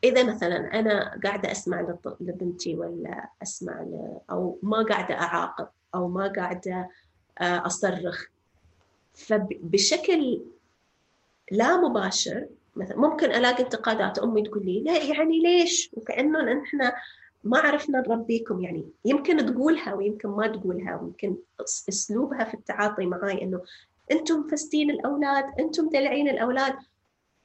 [0.04, 3.86] إذا مثلا أنا قاعدة أسمع لبنتي ولا أسمع
[4.30, 6.88] أو ما قاعدة أعاقب أو ما قاعدة
[7.38, 8.26] آه، أصرخ
[9.14, 10.42] فبشكل
[11.50, 16.92] لا مباشر مثلا ممكن ألاقي انتقادات أمي تقول لي لا يعني ليش؟ وكأنه نحن
[17.44, 21.36] ما عرفنا نربيكم يعني يمكن تقولها ويمكن ما تقولها ويمكن
[21.88, 23.62] أسلوبها في التعاطي معي إنه
[24.12, 26.74] أنتم فستين الأولاد أنتم دلعين الأولاد.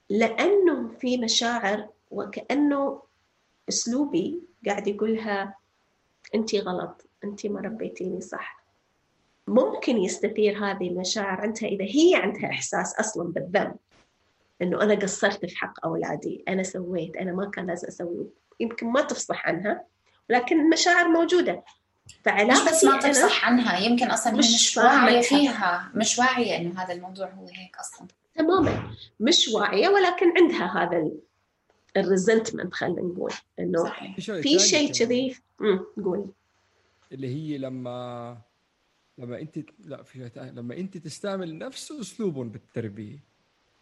[0.10, 3.02] لأنه في مشاعر وكأنه
[3.70, 5.56] أسلوبي قاعد يقولها
[6.36, 8.64] انت غلط انت ما ربيتيني صح.
[9.48, 13.76] ممكن يستثير هذه المشاعر عندها إذا هي عندها إحساس أصلا بالذنب
[14.62, 18.28] إنه أنا قصرت في حق أولادي أنا سويت أنا ما كان لازم أسوي
[18.60, 19.84] يمكن ما تفصح عنها
[20.30, 21.64] لكن المشاعر موجودة.
[22.24, 26.84] فعلاقتي مش بس ما تفصح عنها يمكن أصلا مش, مش واعية فيها مش واعية إنه
[26.84, 28.08] هذا الموضوع هو هيك أصلا.
[28.36, 28.92] تماما.
[29.20, 31.12] مش واعية ولكن عندها هذا
[32.00, 33.32] الريزنتمنت خلينا نقول.
[33.60, 33.94] إنه
[34.42, 35.36] في شيء كذي
[36.06, 36.26] قول
[37.12, 38.38] اللي هي لما
[39.18, 43.18] لما انت لا في لما أنت تستعمل نفس أسلوبهم بالتربية.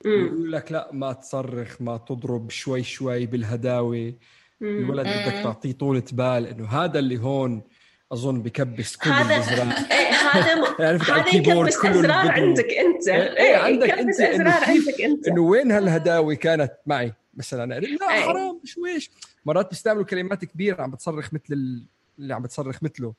[0.05, 4.13] يقول لك لا ما تصرخ ما تضرب شوي شوي بالهداوة.
[4.61, 6.47] الولد بدك تعطيه طولة بال.
[6.47, 7.61] إنه هذا اللي هون
[8.11, 9.35] أظن بكبس كل هذا
[9.91, 10.75] إيه هذا.
[10.89, 13.07] هذا يكبس اسرار عندك أنت.
[13.07, 15.27] إيه, إيه عندك أنت اسرار عندك أنت.
[15.27, 17.79] إنه وين هالهداوي كانت معي؟ مثلا.
[17.79, 18.21] لا أيه.
[18.21, 19.11] حرام شويش
[19.45, 21.87] مرات بيستعملوا كلمات كبيرة عم بتصرخ مثل
[22.19, 23.13] اللي عم بتصرخ مثله.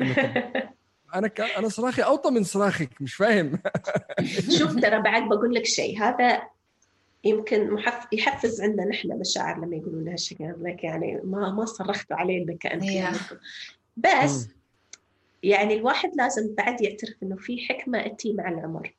[1.14, 1.40] أنا ك...
[1.40, 3.58] أنا صراخي أوطى من صراخك مش فاهم.
[4.58, 6.42] شوف ترى بعد بقول لك شيء هذا
[7.24, 8.06] يمكن محف...
[8.12, 13.12] يحفز عندنا نحن مشاعر لما يقولوا لنا هالشيء لك يعني ما ما صرختوا علينا كأن
[13.96, 14.48] بس
[15.42, 18.94] يعني الواحد لازم بعد يعترف إنه في حكمة اتي مع العمر.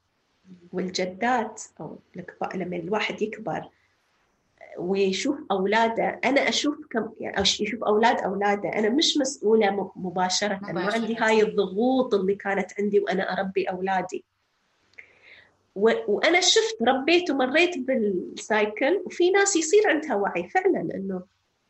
[0.71, 1.99] والجدات أو
[2.55, 3.69] لما الواحد يكبر
[4.77, 6.19] ويشوف أولاده.
[6.25, 8.69] أنا أشوف كم يعني يشوف أولاد أولاده.
[8.69, 10.73] أنا مش مسؤولة مباشرة, مباشرة.
[10.73, 14.23] ما عندي هاي الضغوط اللي كانت عندي وأنا أربي أولادي.
[15.75, 15.91] و...
[16.07, 21.23] وأنا شفت ربيت ومريت بالسايكل وفي ناس يصير عندها وعي فعلا إنه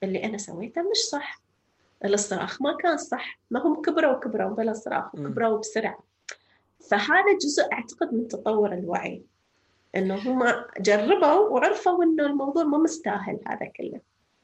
[0.04, 1.42] اللي أنا سويته مش صح.
[2.06, 3.40] الصراخ ما كان صح.
[3.52, 6.00] ما هم كبروا وكبروا بلا صراخ وكبروا بسرعة.
[6.90, 9.24] فهذا جزء أعتقد من تطور الوعي.
[9.96, 14.02] إنه هم جربوا وعرفوا إنه الموضوع مو مستاهل هذا كله.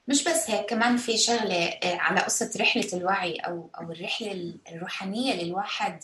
[0.08, 5.44] مش بس هيك كمان في شغلة آه، على قصة رحلة الوعي أو أو الرحلة الروحانية
[5.44, 6.00] للواحد.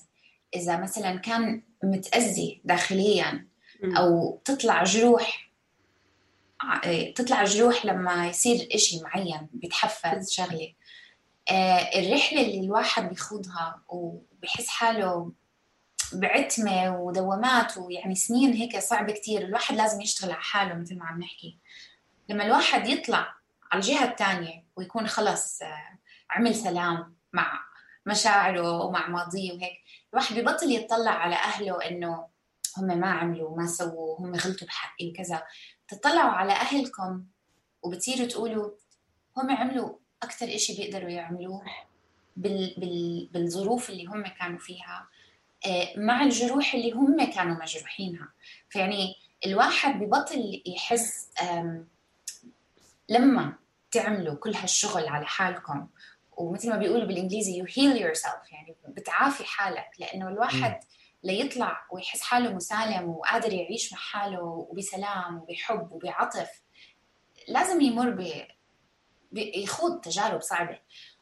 [0.55, 3.47] إذا مثلا كان متأذي داخليا
[3.84, 5.51] أو تطلع جروح
[6.86, 10.73] آه، تطلع جروح لما يصير إشي معين بيتحفز شغلة.
[11.51, 15.31] آه، الرحلة اللي الواحد بيخوضها وبحس حاله
[16.19, 21.19] بعتمة ودوامات ويعني سنين هيك صعبه كثير الواحد لازم يشتغل على حاله مثل ما عم
[21.19, 21.60] نحكي.
[22.30, 23.36] لما الواحد يطلع
[23.71, 25.99] على الجهة الثانية ويكون خلص آه،
[26.30, 27.60] عمل سلام مع
[28.06, 29.73] مشاعره ومع ماضيه وهيك
[30.13, 32.28] الواحد ببطل يطلع على أهله إنه
[32.78, 35.43] هم ما عملوا ما سووا هم غلطوا بحقي وكذا.
[35.88, 37.25] تطلعوا على أهلكم
[37.82, 38.71] وبتصيروا تقولوا
[39.38, 41.63] هم عملوا أكثر شيء بيقدروا يعملوه
[42.36, 45.08] بال بال بالظروف اللي هم كانوا فيها.
[45.97, 48.30] مع الجروح اللي هم كانوا مجروحينها.
[48.69, 51.30] فيعني الواحد ببطل يحس
[53.10, 53.54] لما
[53.91, 55.88] تعملوا كل هالشغل على حالكم
[56.38, 60.80] ومثل ما بيقولوا بالإنجليزي you heal yourself يعني بتعافي حالك لأنه الواحد
[61.23, 66.49] ليطلع ويحس حاله مسالم وقادر يعيش مع حاله وبسلام وبحب وبعطف.
[67.47, 69.38] لازم يمر ب...
[69.38, 70.80] يخوض تجارب صعبة.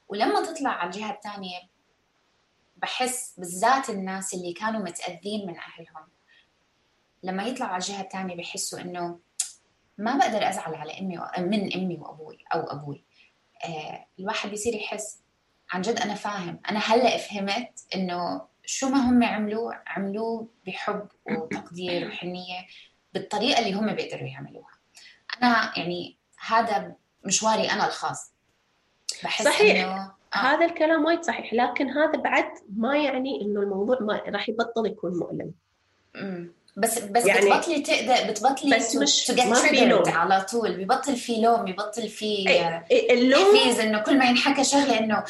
[0.08, 1.60] ولما تطلع على الجهة الثانية
[2.84, 6.08] بحس بالذات الناس اللي كانوا متأذين من أهلهم.
[7.24, 9.20] لما يطلعوا على الجهة الثانية بحسوا إنه
[9.98, 13.04] ما بقدر أزعل على أمي من أمي وأبوي أو أبوي.
[13.66, 15.20] آه الواحد بيصير يحس
[15.72, 16.60] عن جد أنا فاهم.
[16.70, 22.68] أنا هلأ فهمت إنه شو ما هم عملوه عملوه بحب وتقدير وحنية
[23.14, 24.72] بالطريقة اللي هم بيقدروا يعملوها.
[25.38, 26.18] أنا يعني
[26.48, 28.32] هذا مشواري أنا الخاص.
[29.24, 29.86] بحس صحيح.
[29.86, 30.23] إنه.
[30.34, 35.12] هذا الكلام وايد صحيح لكن هذا بعد ما يعني إنه الموضوع ما راح يبطل يكون
[35.18, 35.52] مؤلم.
[36.78, 40.10] بس بس يعني بتبطلي تقدر بتبطلي بس مش ما في لوم.
[40.10, 40.86] على طول.
[40.86, 42.46] ببطل في لوم ببطل في
[43.12, 45.24] اللوم تحفيز إنه كل ما ينحكى شغلة إنه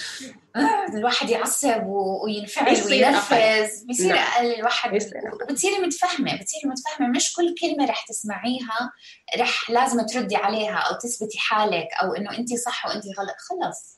[0.55, 3.83] آه، الواحد يعصب وينفعل وينرفز.
[3.83, 4.27] بيصير نعم.
[4.27, 4.99] أقل الواحد.
[5.33, 7.09] وبتصيري متفهمة بتصيري متفهمة.
[7.09, 8.91] مش كل كلمة رح تسمعيها
[9.37, 13.35] رح لازم تردي عليها أو تثبتي حالك أو إنه انت صح وانت غلط.
[13.37, 13.92] خلص.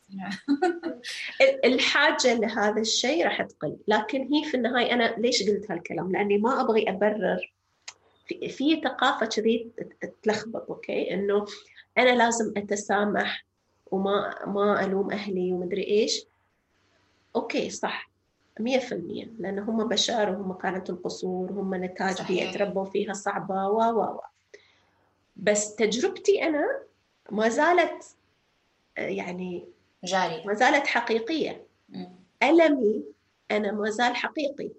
[1.65, 3.77] الحاجة لهذا الشيء راح تقل.
[3.87, 7.53] لكن هي في النهاية أنا ليش قلت هالكلام؟ لأني ما أبغي أبرر.
[8.27, 9.71] في, في ثقافة كذي
[10.23, 11.45] تلخبط okay؟ إنه
[11.97, 13.45] أنا لازم أتسامح
[13.91, 16.25] وما ما ألوم أهلي ومدري إيش.
[17.35, 18.09] okay صح.
[18.59, 19.25] مية في المية.
[19.39, 24.21] لأن هم بشر وهم كانت القصور هم نتاج بيئة تربوا فيها صعبة و و و.
[25.35, 26.79] بس تجربتي أنا
[27.31, 28.15] ما زالت
[28.97, 29.74] يعني
[30.05, 30.45] جارية.
[30.45, 31.67] ما زالت حقيقية
[32.43, 33.03] ألمي
[33.51, 34.71] أنا ما زال حقيقي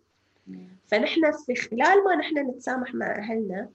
[0.86, 3.70] فنحن في خلال ما نحن نتسامح مع أهلنا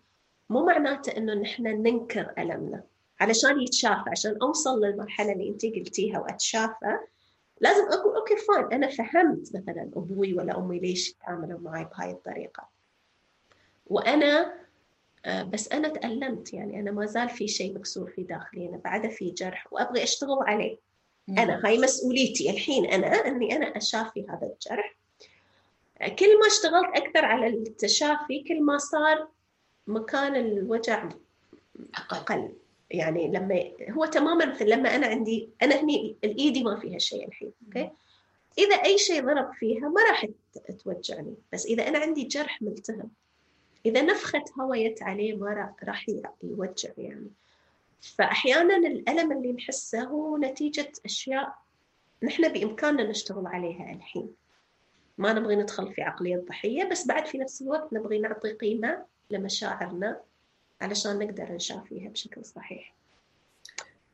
[0.49, 2.83] مو معناته إنه نحن ننكر ألمنا.
[3.19, 6.97] علشان يتشافى عشان أوصل للمرحلة اللي أنت قلتيها وأتشافى
[7.61, 8.65] لازم أقول okay fine.
[8.73, 12.69] أنا فهمت مثلا أبوي ولا أمي ليش تعاملوا معي بهاي الطريقة.
[13.85, 14.53] وأنا
[15.25, 16.53] آه، بس أنا تألمت.
[16.53, 18.69] يعني أنا ما زال في شيء مكسور في داخلي.
[18.69, 20.77] أنا بعده في جرح وأبغي أشتغل عليه.
[21.37, 24.95] أنا هاي مسؤوليتي الحين أنا إني أنا أشافي هذا الجرح.
[26.19, 29.27] كل ما اشتغلت أكثر على التشافي كل ما صار
[29.87, 31.09] مكان الوجع
[32.11, 32.53] أقل.
[32.91, 37.51] يعني لما هو تماما مثل لما أنا عندي أنا هني الإيدي ما فيها شيء الحين
[37.65, 37.89] أوكي؟
[38.57, 40.27] إذا أي شيء ضرب فيها ما راح
[40.83, 41.35] توجعني.
[41.53, 43.09] بس إذا أنا عندي جرح ملتهب
[43.85, 46.05] إذا نفخة هواء جت عليه ما راح
[46.43, 47.27] يوجع يعني.
[48.01, 51.55] فأحيانا الألم اللي نحسه هو نتيجة أشياء
[52.23, 54.35] نحن بإمكاننا نشتغل عليها الحين.
[55.17, 60.21] ما نبغي ندخل في عقلية الضحيه بس بعد في نفس الوقت نبغي نعطي قيمة لمشاعرنا
[60.81, 62.93] علشان نقدر نشافيها بشكل صحيح.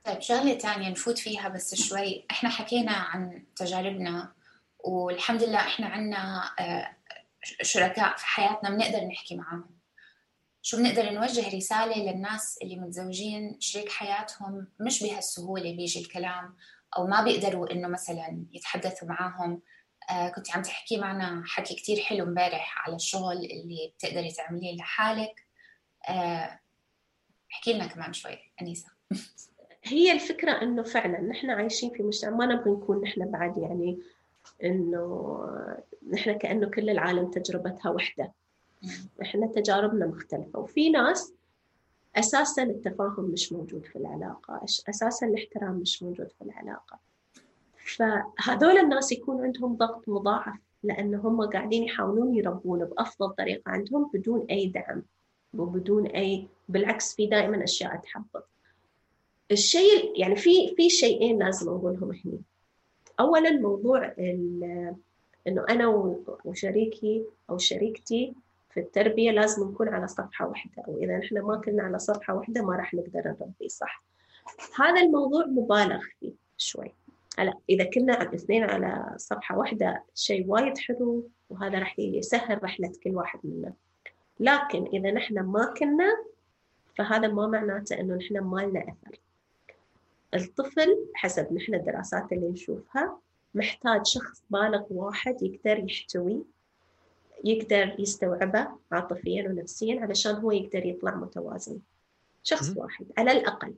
[0.03, 2.25] طيب شغلة تانية نفوت فيها بس شوي.
[2.31, 4.31] إحنا حكينا عن تجاربنا
[4.79, 6.95] والحمد لله إحنا عنا آه،
[7.61, 9.76] شركاء في حياتنا بنقدر نحكي معاهم.
[10.67, 16.55] شو بنقدر نوجه رسالة للناس اللي متزوجين شريك حياتهم مش بهالسهولة بيجي الكلام
[16.97, 19.61] أو ما بيقدروا إنه مثلا يتحدثوا معاهم.
[20.11, 25.47] آه كنت عم تحكي معنا حكي كتير حلو امبارح على الشغل اللي بتقدري تعمليه لحالك.
[26.09, 26.59] آه،
[27.51, 28.89] احكي لنا كمان شوي أنيسة.
[29.83, 33.99] هي الفكرة إنه فعلا نحن عايشين في مجتمع ما نبغى نكون نحن بعد يعني
[34.63, 35.39] إنه
[36.13, 38.33] نحن كأنه كل العالم تجربتها وحدة.
[39.21, 40.59] إحنا تجاربنا مختلفة.
[40.59, 41.33] وفي ناس
[42.15, 46.99] أساسا التفاهم مش موجود في العلاقة أساسا الاحترام مش موجود في العلاقة.
[47.95, 54.45] فهذول الناس يكون عندهم ضغط مضاعف لأن هم قاعدين يحاولون يربون بأفضل طريقة عندهم بدون
[54.49, 55.03] أي دعم
[55.53, 58.47] وبدون أي بالعكس في دائما أشياء تحبط.
[59.51, 62.39] الشيء يعني في في شيئين لازم أقولهم هنا
[63.19, 64.13] اولا موضوع
[65.47, 65.87] إنه أنا
[66.45, 68.33] وشريكي أو شريكتي
[68.77, 72.75] في التربية لازم نكون على صفحة واحدة وإذا إحنا ما كنا على صفحة واحدة ما
[72.75, 74.03] راح نقدر نربي صح؟
[74.79, 76.93] هذا الموضوع مبالغ فيه شوي.
[77.39, 83.15] هلا إذا كنا الاثنين على صفحة واحدة شيء وايد حلو وهذا راح يسهل رحلة كل
[83.15, 83.73] واحد منا.
[84.39, 86.25] لكن إذا نحن ما كنا
[86.97, 89.19] فهذا ما معناته إنه نحن ما لنا أثر.
[90.33, 93.19] الطفل حسب نحن الدراسات اللي نشوفها
[93.53, 96.43] محتاج شخص بالغ واحد يقدر يحتوي
[97.45, 101.79] يقدر يستوعبه عاطفيا ونفسيا علشان هو يقدر يطلع متوازن.
[102.43, 103.73] شخص واحد على الأقل.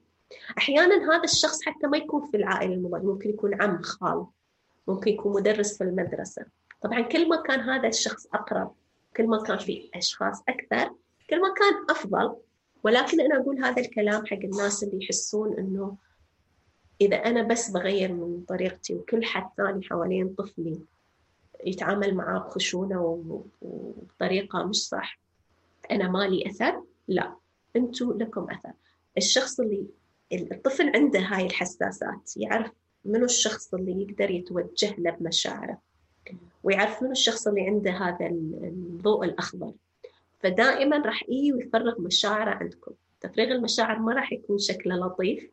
[0.57, 4.25] أحيانا هذا الشخص حتى ما يكون في العائلة المباشرة ممكن يكون عم خال
[4.87, 6.45] ممكن يكون مدرس في المدرسة.
[6.81, 8.71] طبعا كل ما كان هذا الشخص أقرب
[9.17, 10.91] كل ما كان في أشخاص أكثر
[11.29, 12.35] كل ما كان أفضل.
[12.83, 15.97] ولكن أنا أقول هذا الكلام حق الناس اللي يحسون إنه
[17.01, 20.79] إذا أنا بس بغير من طريقتي وكل حد ثاني حوالين طفلي
[21.65, 23.01] يتعامل معاه بخشونة
[23.61, 25.19] وبطريقة مش صح.
[25.91, 27.35] أنا مالي أثر؟ لا.
[27.75, 28.71] أنتوا لكم أثر.
[29.17, 29.87] الشخص اللي
[30.31, 32.37] الطفل عنده هاي الحساسات.
[32.37, 32.71] يعرف
[33.05, 35.81] منو الشخص اللي يقدر يتوجه له بمشاعره.
[36.63, 39.73] ويعرف منو الشخص اللي عنده هذا الضوء الأخضر.
[40.39, 42.91] فدائما راح يجي ويفرغ مشاعره عندكم.
[43.21, 45.51] تفريغ المشاعر ما راح يكون شكله لطيف.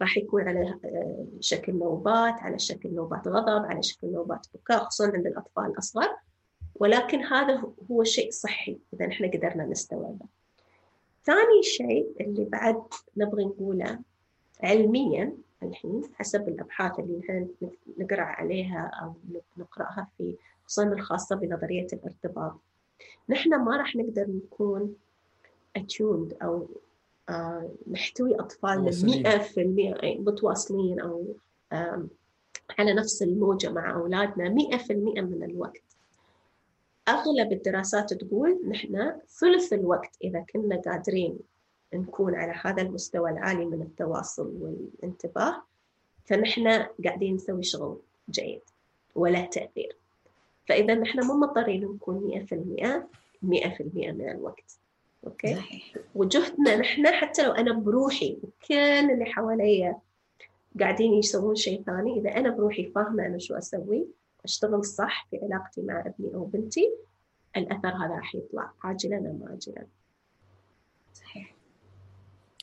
[0.00, 5.12] راح يكون على آه، شكل نوبات على شكل نوبات غضب على شكل نوبات بكاء خصوصا
[5.12, 6.16] عند الأطفال الأصغر.
[6.74, 10.26] ولكن هذا هو شيء صحي إذا إحنا قدرنا نستوعبه.
[11.24, 12.82] ثاني شيء اللي بعد
[13.16, 13.98] نبغي نقوله
[14.62, 15.32] علميا
[15.62, 17.48] الحين حسب الأبحاث اللي نحن
[17.98, 19.14] نقرأ عليها أو
[19.56, 22.60] نقرأها في خصوصا الخاصة بنظرية الارتباط.
[23.28, 24.94] نحن ما راح نقدر نكون
[25.78, 26.68] attuned أو
[27.90, 31.34] نحتوي أطفالنا مئة في المئة متواصلين أو
[32.78, 35.82] على نفس الموجة مع أولادنا مئة في المئة من الوقت.
[37.08, 41.38] أغلب الدراسات تقول نحن ثلث الوقت إذا كنا قادرين
[41.94, 45.62] نكون على هذا المستوى العالي من التواصل والانتباه
[46.24, 47.98] فنحن قاعدين نسوي شغل
[48.30, 48.60] جيد
[49.14, 49.96] وله تأثير.
[50.68, 53.08] فإذا نحن مو مضطرين نكون مئة في المئة
[53.42, 54.78] مئة في المئة من الوقت.
[55.26, 55.96] أوكي؟ صحيح.
[56.14, 59.98] وجهدنا نحن حتى لو أنا بروحي وكل اللي حواليا
[60.80, 64.06] قاعدين يسوون شيء ثاني إذا أنا بروحي فاهمة أنا شو أسوي
[64.44, 66.90] أشتغل صح في علاقتي مع ابني أو بنتي
[67.56, 69.86] الأثر هذا راح يطلع عاجلا أم آجلا
[71.14, 71.54] صحيح.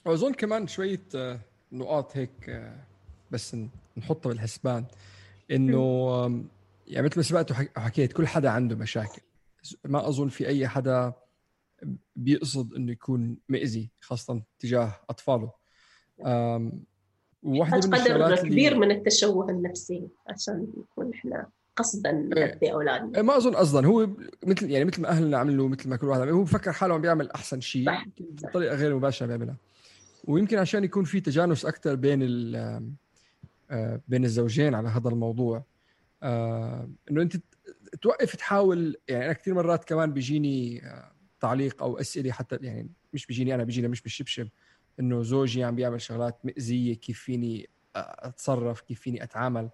[0.06, 1.40] وأظن كمان شوية آه،
[1.72, 2.76] نقاط هيك آه،
[3.32, 3.58] بس
[3.98, 4.86] نحطها بالحسبان.
[5.52, 6.46] إنه
[6.88, 9.22] يعني مثل ما سبقت وحكيت كل حدا عنده مشاكل.
[9.86, 11.14] ما أظن في أي حدا
[12.16, 15.52] بيقصد إنه يكون مئزي خاصة تجاه أطفاله.
[17.44, 18.86] وواحدة من قدر كبير اللي...
[18.86, 22.74] من التشوه النفسي عشان نكون إحنا قصدا نربي إيه.
[22.74, 23.88] اولادنا ما أظن قصدا.
[23.88, 24.10] هو
[24.46, 27.02] مثل يعني مثل ما أهلنا عملوا مثل ما كل واحد عمل هو بفكر حاله عم
[27.02, 29.56] بيعمل أحسن شيء بطريقة غير مباشرة بيعملها.
[30.24, 32.22] ويمكن عشان يكون في تجانس أكثر بين
[33.72, 35.64] آه، بين الزوجين على هذا الموضوع.
[36.24, 37.36] آه، إنه أنت
[38.02, 43.26] توقف تحاول يعني أنا كثير مرات كمان بيجيني آه، تعليق أو أسئلة حتى يعني مش
[43.26, 44.48] بيجيني أنا بيجينا مش بالشبشب.
[45.00, 49.70] إنه زوجي عم بيعمل شغلات مأزيه كيف فيني أتصرف كيف فيني أتعامل؟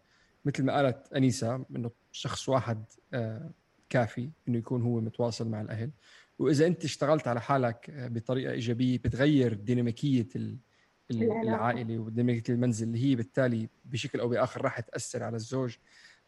[0.46, 3.52] مثل ما قالت أنيسة إنه شخص واحد آه،
[3.90, 5.92] كافي إنه يكون هو متواصل مع الأهل.
[6.40, 10.28] وإذا أنت اشتغلت على حالك آه، بطريقة إيجابية بتغير ديناميكية
[11.12, 15.76] العائلة وديناميكية المنزل اللي هي بالتالي بشكل أو بآخر راح تأثر على الزوج.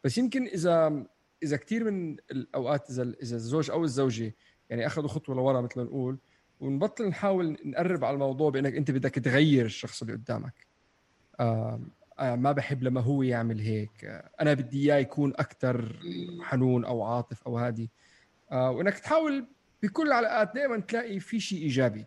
[0.04, 1.06] بس يمكن إذا
[1.42, 4.34] إذا كثير من الأوقات إذا إذا الزوج أو الزوجة
[4.70, 6.18] يعني أخذوا خطوة لورا مثل ما نقول
[6.60, 10.66] ونبطل نحاول نقرب على الموضوع بإنك أنت بدك تغير الشخص اللي قدامك.
[11.40, 11.80] آه
[12.18, 14.22] ما بحب لما هو يعمل هيك.
[14.40, 15.96] أنا بدي إياه يكون أكثر
[16.40, 17.90] حنون أو عاطف أو هادي.
[18.52, 19.46] آه وإنك تحاول
[19.82, 22.06] بكل العلاقات دائما تلاقي في شيء إيجابي.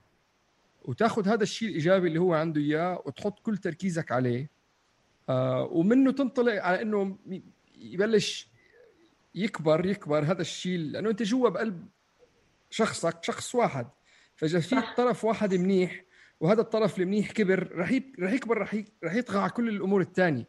[0.85, 4.49] وتاخذ هذا الشيء الإيجابي اللي هو عنده إياه وتحط كل تركيزك عليه.
[5.29, 7.17] آه ومنه تنطلق على إنه
[7.77, 8.49] يبلش
[9.35, 11.87] يكبر يكبر هذا الشيء لأنه أنت جوا بقلب
[12.69, 13.87] شخصك شخص واحد.
[14.39, 16.03] فإذا في طرف واحد منيح
[16.39, 20.47] وهذا الطرف المنيح كبر رح رح يكبر رح رح يطغى على كل الأمور الثانية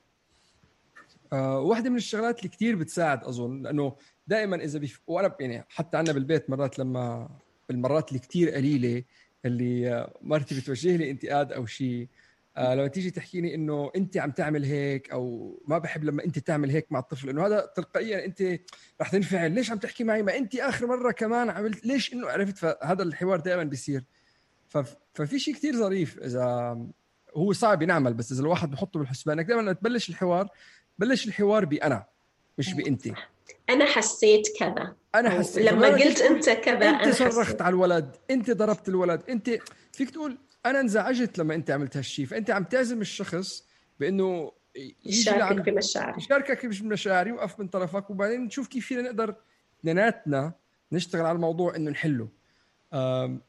[1.33, 3.97] آه واحدة من الشغلات اللي كثير بتساعد أظن لأنه
[4.27, 5.01] دائما إذا بيف...
[5.07, 7.29] وأنا يعني حتى عندنا بالبيت مرات لما
[7.69, 9.03] بالمرات اللي كثير قليلة
[9.45, 12.09] اللي مرتي بتوجه لي انتقاد أو شيء
[12.57, 16.71] آه لما تيجي تحكيني إنه انت عم تعمل هيك أو ما بحب لما انت تعمل
[16.71, 18.61] هيك مع الطفل إنه هذا تلقائيا انت
[19.01, 22.59] رح تنفعل ليش عم تحكي معي؟ ما انت آخر مرة كمان عملت ليش إنه عرفت؟
[22.59, 24.05] فهذا الحوار دائما بيصير.
[25.15, 26.79] ففي شيء كثير ظريف إذا
[27.37, 30.49] هو صعب ينعمل بس إذا الواحد بحطه بالحسبان انك دائما تبلش الحوار
[30.99, 32.05] بلش الحوار بانا
[32.59, 33.07] مش بانت
[33.71, 34.95] أنا حسيت كذا.
[35.15, 35.73] أنا حسيت.
[35.73, 39.51] لما قلت أنت كذا أنت صرخت على الولد أنت ضربت الولد أنت
[39.93, 43.65] فيك تقول أنا انزعجت لما أنت عملت هالشيء فأنت عم تعزم الشخص
[44.01, 44.53] بأنه
[45.07, 46.19] يشاركك بمشاعري.
[46.19, 49.35] يشاركك بمشاعري وقف من طرفك وبعدين نشوف كيف فينا نقدر
[49.81, 50.53] اثنيناتنا
[50.93, 52.29] نشتغل على الموضوع إنه نحله.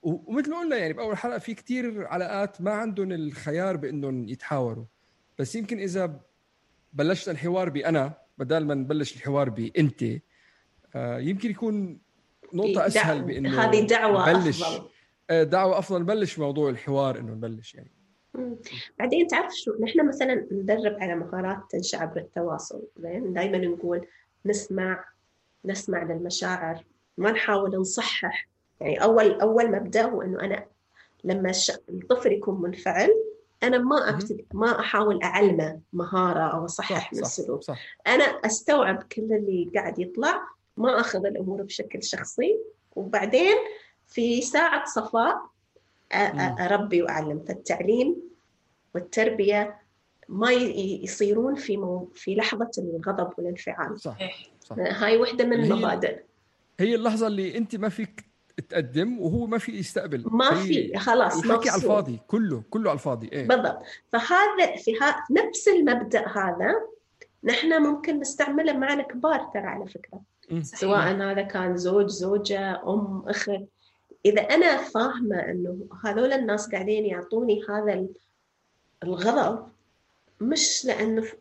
[0.03, 4.85] ومثل ما قلنا يعني بأول حلقة في كتير علاقات ما عندهم الخيار بإنهم يتحاوروا.
[5.39, 6.19] بس يمكن إذا
[6.93, 10.03] بلشت الحوار بانا بدل ما نبلش الحوار بانت
[10.95, 11.99] آه، يمكن يكون
[12.53, 13.85] نقطة أسهل بإنه هذه
[14.25, 14.89] بلش أفضل.
[15.31, 17.91] آه، دعوة أفضل نبلش موضوع الحوار إنه نبلش يعني.
[18.99, 24.07] بعدين تعرف شو نحن مثلا ندرب على مهارات تنشا عبر التواصل زين؟ دائما نقول
[24.45, 25.05] نسمع
[25.65, 26.83] نسمع للمشاعر
[27.17, 28.47] ما نحاول نصحح.
[28.79, 30.65] يعني أول أول مبدأ هو إنه أنا
[31.23, 31.51] لما
[31.89, 33.09] الطفل يكون منفعل
[33.63, 37.63] أنا ما أبتدي ما أحاول أعلمه مهارة أو أصحح من صح السلوك.
[37.63, 37.79] صح.
[38.07, 40.41] أنا أستوعب كل اللي قاعد يطلع
[40.77, 42.59] ما أخذ الأمور بشكل شخصي.
[42.95, 43.55] وبعدين
[44.11, 46.39] في ساعة صفاء أ- أ- مم.
[46.59, 48.15] أربي واعلم فالتعليم
[48.95, 49.81] والتربية
[50.29, 53.99] ما يصيرون في مو في لحظة الغضب والانفعال.
[54.01, 54.17] صح
[54.61, 54.75] صح.
[54.79, 56.19] هاي وحدة من المبادئ.
[56.79, 58.25] هي اللحظة اللي أنت ما فيك
[58.69, 60.23] تقدم وهو ما في يستقبل.
[60.31, 61.81] ما في خلاص الحكي على.
[61.81, 63.47] الفاضي كله كله على الفاضي إيه.
[63.47, 63.81] بالضبط.
[64.11, 66.73] فهذا في ها نفس المبدأ هذا
[67.43, 70.21] نحن ممكن نستعمله مع الكبار ترى على فكرة.
[70.51, 70.63] مم.
[70.63, 73.51] سواء هذا كان زوج زوجة أم أخت.
[74.25, 78.13] إذا أنا فاهمة أنه هذول الناس قاعدين يعطوني هذا ال-
[79.03, 79.67] الغضب
[80.41, 81.35] مش لأنه ف-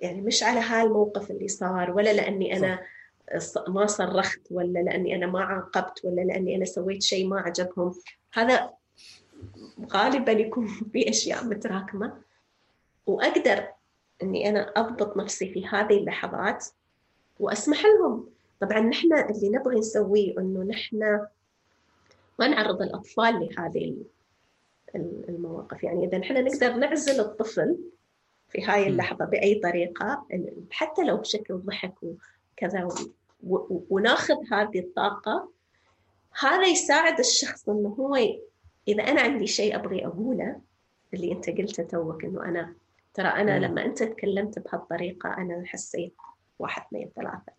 [0.00, 2.80] يعني مش على هالموقف اللي صار ولا لأني أنا
[3.38, 7.94] ص- ما صرخت ولا لأني أنا ما عاقبت ولا لأني أنا سويت شيء ما عجبهم.
[8.32, 8.70] هذا
[9.92, 12.12] غالبا يكون في أشياء متراكمة.
[13.06, 13.68] وأقدر
[14.22, 16.66] أني أنا أضبط نفسي في هذه اللحظات
[17.40, 18.26] وأسمح لهم.
[18.60, 21.26] طبعا نحن اللي نبغي نسويه إنه نحن
[22.40, 24.04] ما نعرض الأطفال لهذه ال-
[24.94, 27.78] ال- المواقف يعني إذا نحن نقدر نعزل الطفل
[28.48, 28.88] في هاي م.
[28.88, 30.26] اللحظة بأي طريقة
[30.70, 32.88] حتى لو بشكل ضحك وكذا
[33.90, 35.50] وناخذ هذه الطاقة
[36.40, 38.16] هذا يساعد الشخص إنه هو
[38.88, 40.60] إذا أنا عندي شيء أبغي أقوله
[41.14, 42.74] اللي أنت قلته توك إنه أنا
[43.14, 43.62] ترى أنا م.
[43.62, 46.14] لما أنت تكلمت بهالطريقة أنا حسيت
[46.58, 47.52] واحد اثنين ثلاثة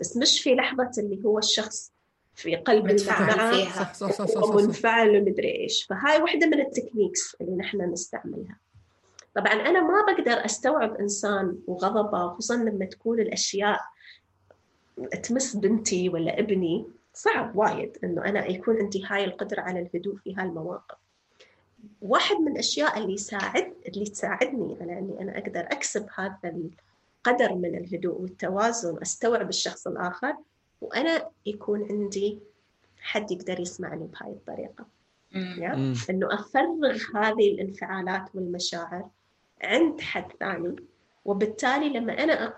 [0.00, 1.92] بس مش في لحظة اللي هو الشخص
[2.36, 3.92] في قلب المعمعة فيها.
[3.92, 4.42] صح صح صح.
[4.42, 5.84] ومنفعل ومدري إيش.
[5.84, 8.56] فهاي واحدة من التكنيكس اللي نحن نستعملها.
[9.34, 13.80] طبعا أنا ما بقدر أستوعب إنسان وغضبة خصوصا لما تكون الأشياء
[15.22, 16.86] تمس بنتي ولا ابني.
[17.14, 20.98] صعب وايد إنه أنا يكون عندي هاي القدرة على الهدوء في هالمواقف
[22.02, 26.54] واحد من الأشياء اللي يساعد اللي تساعدني على إني أنا أقدر أكسب هذا
[27.26, 30.36] القدر من الهدوء والتوازن أستوعب الشخص الآخر.
[30.80, 32.38] وأنا يكون عندي
[33.00, 34.86] حد يقدر يسمعني بهاي الطريقة؟
[35.32, 35.62] مم.
[36.10, 39.08] إنه أفرغ هذه الانفعالات والمشاعر
[39.62, 40.76] عند حد ثاني
[41.24, 42.54] وبالتالي لما أنا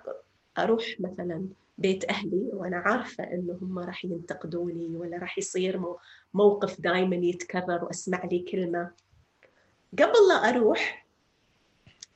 [0.59, 1.47] أروح مثلا
[1.79, 5.99] بيت أهلي وأنا عارفة إنه هم راح ينتقدوني ولا راح يصير مو-
[6.35, 8.91] موقف دائما يتكرر وأسمع لي كلمة
[9.99, 11.07] قبل لا أروح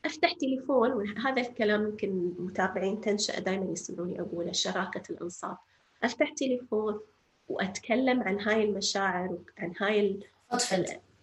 [0.04, 5.56] أفتح تليفون وهذا الكلام يمكن متابعين تنشأ دائما يسمعوني أقوله شراكة الانصاف
[6.02, 7.00] أفتح تليفون
[7.48, 10.20] وأتكلم عن هاي المشاعر وعن هاي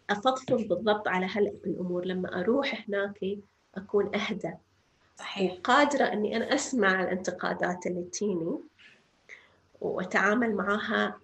[0.09, 3.19] أفضفض بالضبط على هالامور لما أروح هناك
[3.75, 4.53] أكون أهدى.
[5.15, 5.53] صحيح.
[5.53, 8.59] وقادرة إني أنا أسمع الانتقادات اللي تجيني
[9.81, 11.19] وأتعامل معها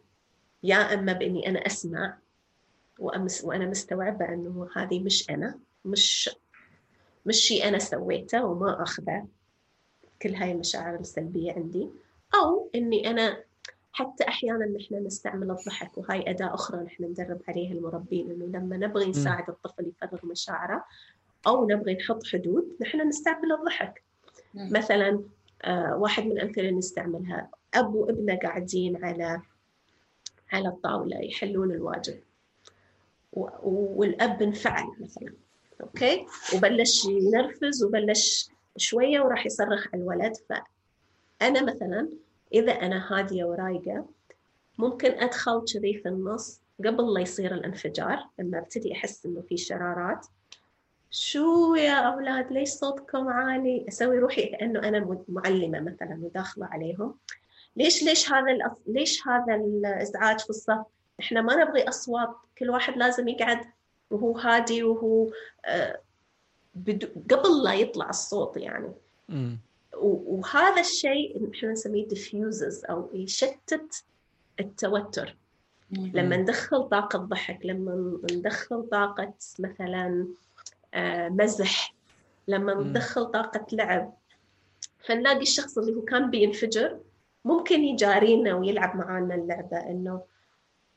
[0.63, 2.17] يا إما بإني أنا أسمع
[2.99, 6.29] وأمس وأنا مستوعبة إنه هذه مش أنا مش
[7.25, 9.27] مش شيء أنا سويته وما أخذه.
[10.21, 11.89] كل هاي المشاعر السلبية عندي.
[12.35, 13.43] أو إني أنا
[13.91, 19.05] حتى أحيانا نحن نستعمل الضحك وهاي أداة أخرى نحن ندرب عليها المربين إنه لما نبغي
[19.09, 20.85] نساعد الطفل يفرغ مشاعره
[21.47, 24.03] أو نبغي نحط حدود نحن نستعمل الضحك.
[24.71, 25.23] مثلا
[25.63, 29.41] آه، واحد من الامثله اللي نستعملها اب وابنه قاعدين على
[30.51, 32.19] على الطاولة يحلون الواجب.
[33.33, 35.33] و- والأب انفعل مثلا.
[35.81, 40.33] أوكي؟ وبلش ينرفز وبلش شوية وراح يصرخ على الولد
[41.39, 42.09] فانا مثلا
[42.53, 44.05] إذا أنا هادية ورايقة
[44.77, 50.25] ممكن أدخل كذي في النص قبل لا يصير الانفجار لما أبتدي أحس إنه في شرارات
[51.11, 57.15] شو يا أولاد ليش صوتكم عالي أسوي روحي كانه أنا معلمة مثلا وداخلة عليهم
[57.75, 58.75] ليش ليش هذا.
[58.87, 60.85] ليش هذا الإزعاج في الصف
[61.19, 63.59] إحنا ما نبغي أصوات كل واحد لازم يقعد
[64.11, 65.29] وهو هادي وهو
[65.65, 66.01] آه.
[67.31, 68.91] قبل لا يطلع الصوت يعني
[70.01, 74.03] وهذا الشيء إحنا نسميه diffuses أو يشتت
[74.59, 75.37] التوتر.
[75.91, 80.27] لما ندخل طاقة ضحك لما ندخل طاقة مثلا
[80.93, 81.95] آه، مزح
[82.47, 82.73] لما.
[82.73, 84.13] ندخل طاقة لعب
[84.99, 86.99] فنلاقي الشخص اللي هو كان بينفجر
[87.45, 90.21] ممكن يجارينا ويلعب معانا اللعبة إنه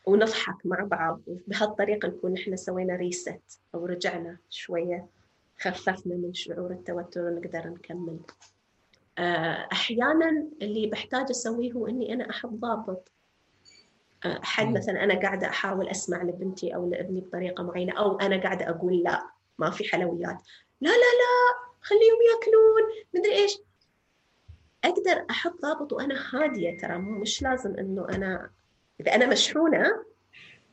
[0.06, 3.40] ونضحك مع بعض بهالطريقة نكون إحنا سوينا ريست
[3.74, 5.06] أو رجعنا شوية
[5.60, 8.18] خففنا من شعور التوتر ونقدر نكمل
[9.72, 13.12] أحيانا اللي بحتاج أسويه هو إني أنا أحط ضابط.
[14.24, 14.66] آه، حد.
[14.66, 19.30] مثلا أنا قاعدة أحاول أسمع لبنتي أو لأبني بطريقة معينة أو أنا قاعدة أقول لا
[19.58, 20.42] ما في حلويات.
[20.80, 23.58] لا لا لا خليهم يأكلون مدري إيش.
[24.84, 28.50] أقدر أحط ضابط وأنا هادية ترى مش لازم إنه أنا
[29.00, 30.04] إذا أنا مشحونة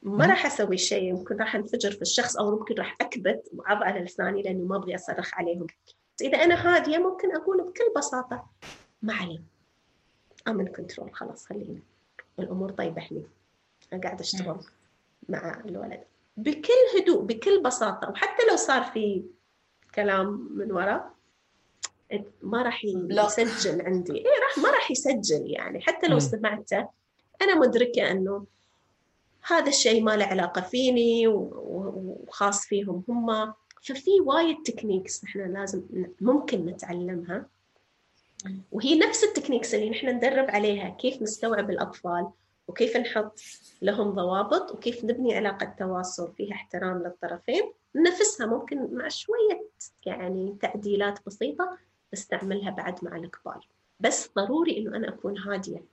[0.04, 4.00] ما راح أسوي شيء يمكن راح أنفجر في الشخص أو ممكن راح أكبت وعض على
[4.00, 5.68] لساني لأنه ما أبغي أصرخ عليهم.
[6.16, 8.46] بس إذا أنا هادية ممكن أقول بكل بساطة
[9.02, 9.42] ما علي
[10.48, 11.80] امن كنترول خلاص خلينا.
[12.40, 13.26] الأمور طيبة هني.
[13.94, 14.60] أنا قاعدة أشتغل
[15.30, 16.04] مع الولد.
[16.38, 18.10] بكل هدوء بكل بساطة.
[18.10, 19.26] وحتى لو صار في
[19.96, 21.16] كلام من وراء
[22.42, 24.18] ما راح يسجل عندي.
[24.18, 25.82] إيه راح ما راح يسجل يعني.
[25.82, 26.90] حتى لو سمعته
[27.42, 28.46] أنا مدركة إنه
[29.48, 33.54] هذا الشيء ما له علاقة فيني وخاص فيهم هم.
[33.82, 35.84] ففي وايد techniques إحنا لازم
[36.22, 37.46] ممكن نتعلمها؟
[38.72, 42.28] وهي نفس ال techniques اللي نحن ندرب عليها كيف نستوعب الأطفال
[42.68, 43.40] وكيف نحط
[43.82, 47.72] لهم ضوابط وكيف نبني علاقة تواصل فيها احترام للطرفين.
[47.96, 49.70] نفسها ممكن مع شوية
[50.06, 51.78] يعني تعديلات بسيطة
[52.14, 53.68] نستعملها بعد مع الكبار.
[54.00, 55.84] بس ضروري إنه أنا أكون هادية.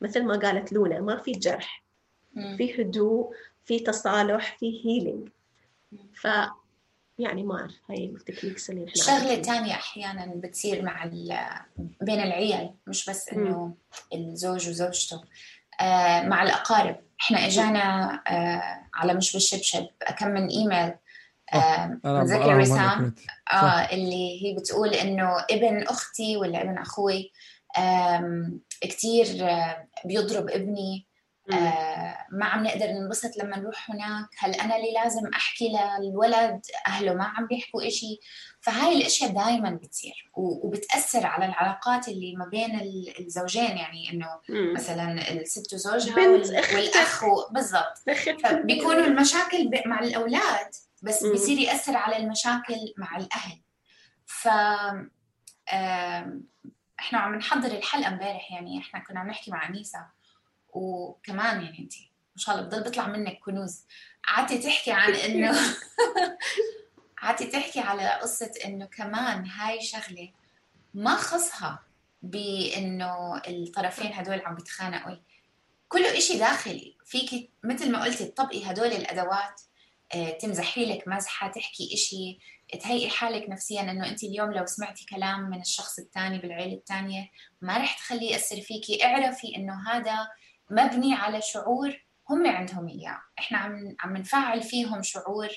[0.00, 1.84] مثل ما قالت لونا ما في جرح
[2.56, 5.28] في هدوء في تصالح في healing
[6.14, 6.26] ف
[7.20, 11.04] يعني ما أعرف هاي ال techniques اللي إحنا شغله ثانية أحيانا بتصير مع
[12.00, 13.74] بين العيال مش بس إنه
[14.14, 15.20] الزوج وزوجته.
[15.80, 16.96] آه مع الأقارب.
[17.20, 19.86] إحنا إجانا آه على مش بالشبشب
[20.18, 20.92] كم من إيميل.
[21.54, 23.14] آه متذكر وسام
[23.52, 23.56] آه
[23.92, 27.32] اللي هي بتقول إنه ابن أختي ولا ابن أخوي
[28.80, 31.06] كثير آه، بيضرب ابني.
[31.52, 34.28] آه ما عم نقدر ننبسط لما نروح هناك.
[34.38, 38.20] هل أنا اللي لازم أحكي للولد؟ أهله ما عم بيحكوا إشي.
[38.60, 42.80] فهاي الأشياء دائما بتصير وبتأثر على العلاقات اللي ما بين
[43.20, 43.76] الزوجين.
[43.76, 44.40] يعني إنه
[44.74, 47.98] مثلا الست وزوجها والأخ بالضبط.
[48.44, 50.70] فبيكونوا المشاكل مع الأولاد
[51.02, 53.60] بس بيصير يأثر على المشاكل مع الأهل.
[54.26, 54.48] ف
[57.00, 58.52] إحنا عم نحضر الحلقة امبارح.
[58.52, 60.19] يعني إحنا كنا عم نحكي مع أنيسة.
[60.72, 61.92] وكمان يعني انت
[62.36, 63.84] ما شاء الله بضل بيطلع منك كنوز.
[64.28, 65.58] قعدتي تحكي عن إنه
[67.22, 70.32] قعدتي تحكي على قصة إنه كمان هاي شغلة
[70.94, 71.82] ما خصها
[72.22, 75.16] بإنه الطرفين هدول عم بيتخانقوا.
[75.88, 76.96] كله إشي داخلي.
[77.04, 79.60] فيك مثل ما قلتي تطبقي هدول الأدوات
[80.14, 82.38] آه، تمزحي لك مزحة تحكي إشي
[82.80, 87.78] تهيئي حالك نفسيا إنه انت اليوم لو سمعتي كلام من الشخص الثاني بالعيلة الثانية ما
[87.78, 89.04] رح تخليه يأثر فيكي.
[89.04, 90.28] اعرفي إنه هذا
[90.70, 93.20] مبني على شعور هم عندهم إياه.
[93.38, 95.48] إحنا عم عم نفعل فيهم شعور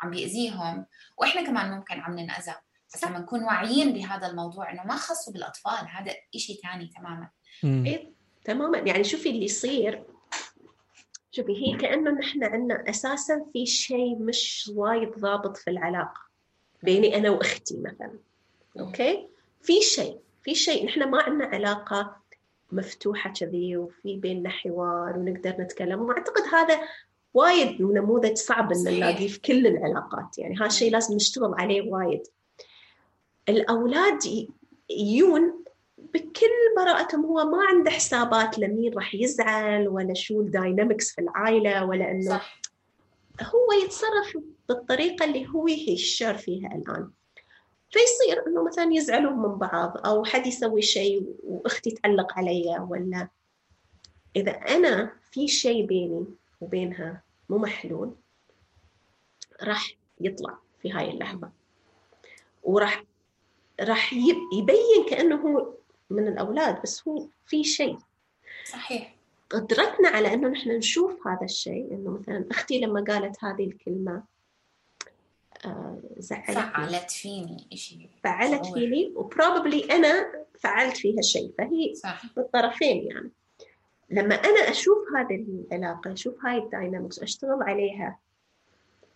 [0.00, 2.54] عم بيأذيهم وإحنا كمان ممكن عم ننأذى.
[2.94, 7.28] بس لما نكون واعيين بهذا الموضوع إنه ما خصه بالأطفال هذا شيء ثاني تماما.
[7.64, 8.12] إيه
[8.44, 8.78] تماما.
[8.78, 10.04] يعني شوفي اللي يصير.
[11.32, 16.20] شوفي هي كأنه نحن عندنا أساسا في شيء مش وايد ضابط في العلاقة.
[16.82, 18.18] بيني أنا وأختي مثلا.
[18.80, 19.28] أوكي؟
[19.62, 20.86] في شيء في شيء.
[20.86, 22.19] نحن ما عندنا علاقة
[22.72, 26.00] مفتوحة كذي وفي بيننا حوار ونقدر نتكلم.
[26.00, 26.80] وأعتقد هذا
[27.34, 30.38] وايد نموذج صعب إن نلاقيه في كل العلاقات.
[30.38, 32.22] يعني هذا الشيء لازم نشتغل عليه وايد.
[33.48, 34.18] الأولاد
[34.90, 35.64] يجون
[35.98, 42.10] بكل براءتهم هو ما عنده حسابات لمين راح يزعل ولا شو الداينامكس في العائلة ولا
[42.10, 42.60] إنه صح.
[43.42, 47.10] هو يتصرف بالطريقة اللي هو يشعر فيها الآن.
[47.90, 53.28] فيصير إنه مثلا يزعلوا من بعض أو حد يسوي شيء وأختي تعلق علي ولا.
[54.36, 56.26] إذا أنا في شيء بيني
[56.60, 58.14] وبينها مو محلول
[59.62, 61.50] راح يطلع في هاي اللحظة.
[62.62, 63.04] وراح
[63.80, 64.12] راح
[64.52, 65.74] يبين كأنه هو
[66.10, 67.98] من الأولاد بس هو في شيء.
[68.64, 69.14] صحيح.
[69.50, 74.22] قدرتنا على إنه نحن نشوف هذا الشيء إنه مثلا أختي لما قالت هذه الكلمة
[76.18, 82.22] زعلت فعلت فيني شيء فعلت فيني وبروبلي أنا فعلت فيها شيء فهي صح.
[82.36, 83.30] بالطرفين يعني.
[84.10, 88.18] لما أنا أشوف هذه العلاقة أشوف هاي الداينامكس أشتغل عليها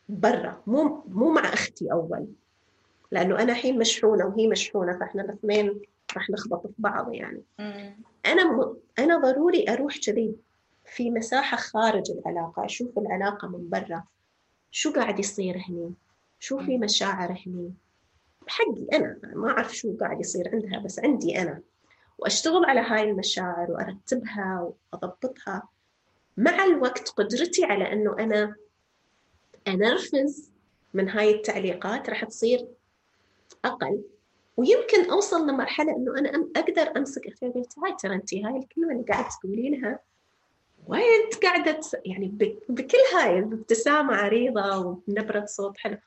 [0.08, 2.26] برا مو مو مع أختي أول.
[3.12, 5.82] لأنه أنا الحين مشحونة وهي مشحونة فإحنا الاثنين
[6.16, 7.42] راح نخبط في بعض يعني.
[7.58, 7.96] مم.
[8.26, 8.76] أنا م...
[8.98, 10.36] أنا ضروري أروح كذي
[10.84, 14.04] في مساحة خارج العلاقة أشوف العلاقة من برا.
[14.70, 15.94] شو قاعد يصير هني؟
[16.44, 17.74] شو في مشاعر هني
[18.46, 21.60] حقي أنا ما أعرف شو قاعد يصير عندها بس عندي أنا.
[22.18, 25.68] وأشتغل على هاي المشاعر وأرتبها وأضبطها.
[26.36, 28.54] مع الوقت قدرتي على أنه أنا
[29.68, 30.50] أنرفز
[30.94, 32.68] من هاي التعليقات راح تصير
[33.64, 34.02] أقل.
[34.56, 39.04] ويمكن أوصل لمرحلة أنه أنا أقدر أمسك أختي قلت هاي ترى أنت هاي الكلمة اللي
[39.12, 39.98] قاعدة تقولينها
[40.86, 42.28] وايد قاعدة يعني
[42.68, 45.98] بكل هاي بابتسامه عريضة وبنبرة صوت حلو.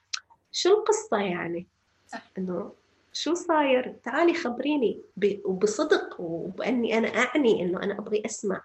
[0.52, 1.68] شو القصة يعني؟
[2.08, 2.32] صح.
[2.38, 2.74] إنه
[3.14, 5.02] شو صاير؟ تعالي خبريني
[5.46, 8.62] وبصدق وبأني أنا أعني إنه أنا أبغي أسمع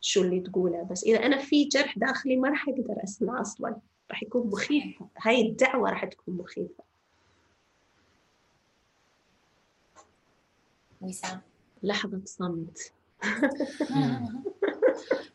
[0.00, 0.82] شو اللي تقوله.
[0.82, 3.76] بس إذا أنا في جرح داخلي ما راح أقدر أسمع أصلا.
[4.10, 6.84] راح يكون مخيف هاي الدعوة راح تكون مخيفة.
[11.00, 11.40] وسام
[11.82, 12.92] لحظة صمت.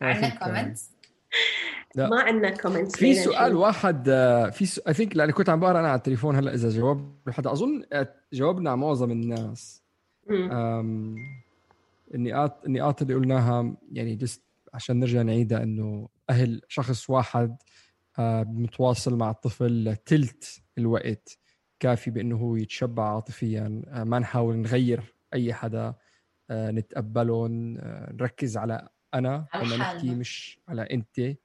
[0.02, 0.80] عندنا comment
[1.96, 2.10] لا.
[2.10, 5.88] ما عندنا comment في سؤال واحد آه، في اي ثينك لأني كنت عم بقرأ أنا
[5.90, 9.84] على التليفون هلأ إذا جواب حدا أظن آه، جاوبنا على معظم الناس.
[10.32, 11.16] أم،
[12.14, 17.58] النقاط النقاط اللي قلناها يعني جست عشان نرجع نعيدها إنه أهل شخص واحد
[18.20, 21.38] آه، متواصل مع الطفل تلت الوقت
[21.80, 23.82] كافي بإنه هو يتشبع عاطفيا.
[23.94, 25.94] ما نحاول نغير أي حدا
[26.52, 27.52] نتقبلهم
[28.12, 29.78] نركز على أنا على لما.
[29.78, 31.38] نحكي مش على أنت.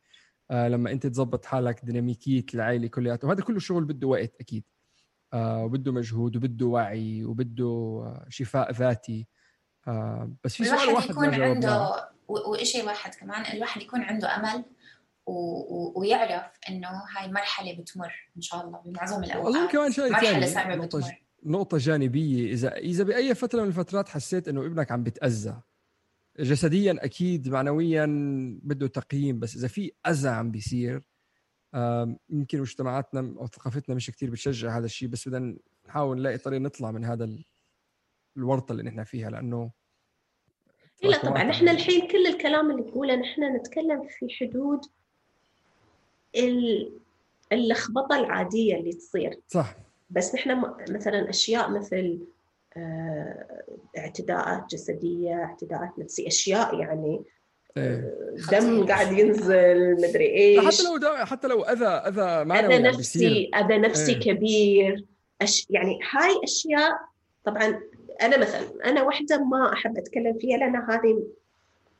[0.51, 4.65] آه، لما انت تظبط حالك ديناميكية العائلة كلياتها وهذا كله شغل بده وقت أكيد.
[5.33, 9.27] آه، وبده مجهود وبده وعي وبده شفاء ذاتي.
[9.89, 14.65] آه، بس في سؤال الواحد واحد يكون عنده وشيء واحد كمان الواحد يكون عنده أمل
[15.27, 15.33] و...
[15.33, 15.93] و...
[16.01, 19.55] ويعرف إنه هاي مرحله بتمر إن شاء الله بمعظم الأوقات.
[19.55, 21.23] واظن كمان شيء مرحلة صعبه نقطة بتمر.
[21.45, 22.53] نقطة جانبية.
[22.53, 25.61] إذا إذا بأي فترة من الفترات حسيت إنه ابنك عم بتأذى
[26.41, 28.07] جسديا أكيد معنويا
[28.63, 31.09] بده تقييم بس إذا في أذى عم بيصير
[32.31, 35.57] يمكن مجتمعاتنا أو ثقافتنا مش كتير بتشجع هذا الشيء بس بدنا
[35.89, 37.45] نحاول نلاقي طريقة نطلع من هذا ال-
[38.37, 39.29] الورطة اللي نحن فيها
[41.05, 41.51] إيه لا طبعا.
[41.51, 44.81] إحنا الحين كل الكلام اللي تقوله نحن نتكلم في حدود
[46.37, 46.93] ال-
[47.53, 49.41] اللخبطة العادية اللي تصير.
[49.49, 49.77] صح.
[50.11, 50.61] بس نحن
[50.91, 52.19] مثلا أشياء مثل
[53.99, 57.23] اعتداءات جسدية اعتداءات نفسية أشياء يعني
[57.77, 58.15] إيه.
[58.53, 60.67] دم قاعد ينزل مدري إيش.
[60.67, 64.21] حتى لو دا حتى لو أذى أذى معنوي أذى بيصير نفسي أذى نفسي إيه.
[64.21, 65.05] كبير.
[65.43, 65.67] أش...
[65.71, 66.99] يعني هاي أشياء
[67.45, 67.81] طبعا
[68.23, 71.23] أنا مثلا أنا واحدة ما أحب أتكلم فيها لأن هذه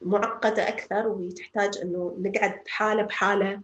[0.03, 3.61] معقدة أكثر وتحتاج إنه نقعد حاله بحالة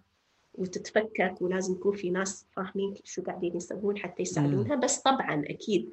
[0.55, 4.77] وتتفكك ولازم يكون في ناس فاهمين شو قاعدين يسوون حتى يساعدونها.
[4.77, 5.91] بس طبعا أكيد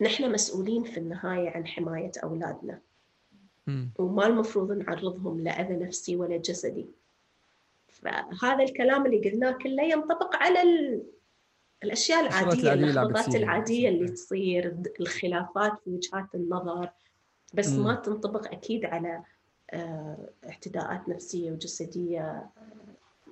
[0.00, 2.80] نحن مسؤولين في النهاية عن حماية أولادنا
[3.66, 3.90] مم.
[3.98, 6.86] وما المفروض نعرضهم لأذى نفسي ولا جسدي
[7.88, 11.02] فهذا الكلام اللي قلناه كله ينطبق على ال...
[11.84, 13.34] الأشياء العادية اللحظات.
[13.34, 16.90] العادية اللي تصير الخلافات في وجهات النظر
[17.54, 17.84] بس مم.
[17.84, 19.22] ما تنطبق أكيد على
[19.70, 22.50] آه، اعتداءات نفسية وجسدية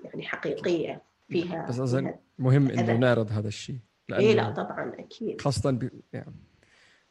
[0.05, 2.97] يعني حقيقية فيها بس أظن مهم إنه.
[2.97, 3.79] نعرض هذا الشيء
[4.13, 5.91] إيه لا طبعا أكيد خاصة ب...
[6.13, 6.35] يعني.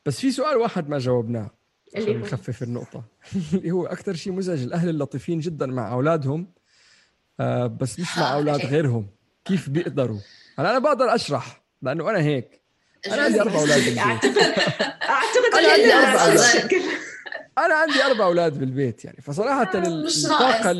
[0.05, 1.51] بس في سؤال واحد ما جاوبناه
[1.95, 3.03] اللي هو؟ نخفف النقطة.
[3.53, 6.47] اللي هو أكثر شيء مزعج الأهل اللطيفين جدا مع أولادهم
[7.39, 8.65] آه بس مش مع آه، أولاد.
[8.65, 9.07] غيرهم.
[9.45, 10.19] كيف بيقدروا؟
[10.59, 12.61] هلا أنا بقدر أشرح لأنه أنا هيك.
[13.07, 13.97] أنا عندي أربع أولاد بالبيت.
[13.97, 16.71] أعتقد أعتقد أنا عندي أربع أولاد.
[17.57, 19.21] أنا عندي أربع أولاد بالبيت يعني.
[19.21, 20.71] فصراحة مش الطاقة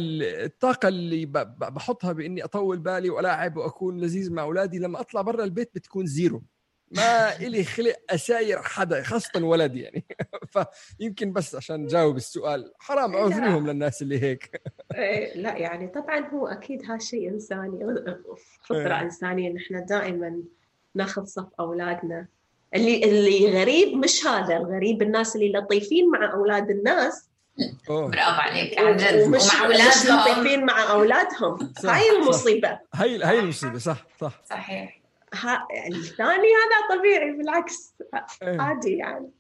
[0.46, 1.26] الطاقة اللي
[1.58, 6.44] بحطها بإني أطول بالي وألاعب وأكون لذيذ مع أولادي لما أطلع برا البيت بتكون زيرو.
[6.92, 10.06] ما إلي خلق أساير حدا خاصة ولد يعني.
[11.00, 12.74] فيمكن بس عشان جاوب السؤال.
[12.80, 13.20] حرام لا.
[13.20, 14.62] عذرهم للناس اللي هيك.
[14.96, 17.80] إيه، لا يعني طبعا هو أكيد هذا شيء إنساني.
[18.66, 19.02] فطره إيه.
[19.02, 20.42] إنسانية نحن دائما
[20.96, 22.28] ناخذ صف أولادنا.
[22.76, 27.30] اللي اللي غريب مش هذا الغريب الناس اللي لطيفين مع أولاد الناس.
[27.90, 28.80] برافو عليك.
[28.80, 30.20] عن جد ومش ومع مش أولادهم.
[30.20, 31.74] لطيفين مع أولادهم.
[31.86, 32.10] هاي.
[32.10, 32.80] المصيبة.
[32.94, 34.42] هي هي المصيبة صح صح.
[34.50, 35.01] صحيح.
[35.34, 37.94] ها الثاني هذا طبيعي بالعكس.
[38.44, 38.62] إيه.
[38.62, 39.32] عادي يعني.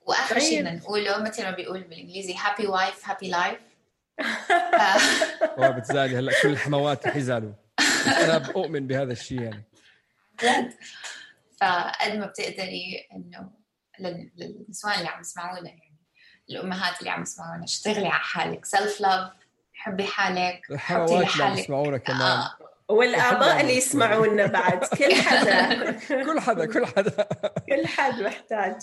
[0.00, 0.58] وآخر شيء طيب.
[0.64, 3.60] بدنا نقوله مثل ما بيقول بالإنجليزي happy wife happy life
[5.56, 7.52] والله بتزعلي هلا كل الحموات رح يزعلوا.
[8.06, 9.64] أنا بؤمن بهذا الشيء يعني.
[10.42, 10.72] جد
[11.60, 13.50] فقد ما بتقدري إنه
[14.00, 15.92] لل- للنسوان اللي عم يسمعونا يعني
[16.50, 19.32] الأمهات اللي عم يسمعونا اشتغلي على حالك؟ self love
[19.74, 22.20] حبي حالك الحموات اللي عم يسمعونا كمان.
[22.22, 22.56] آه.
[22.92, 24.84] والآباء اللي يسمعونا بعد.
[24.98, 25.92] كل حدا.
[26.24, 27.28] كل حدا كل حدا.
[27.68, 28.80] كل حد محتاج.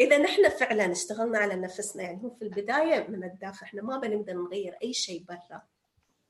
[0.00, 4.32] إذا نحن فعلا اشتغلنا على نفسنا يعني هو في البداية من الداخل إحنا ما بنقدر
[4.32, 5.62] نغير أي شيء برا.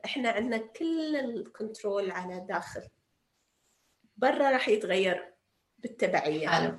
[0.05, 2.83] إحنا عندنا كل ال control على داخل.
[4.17, 5.35] برا راح يتغير
[5.79, 6.49] بالتبعية.
[6.49, 6.79] حلو.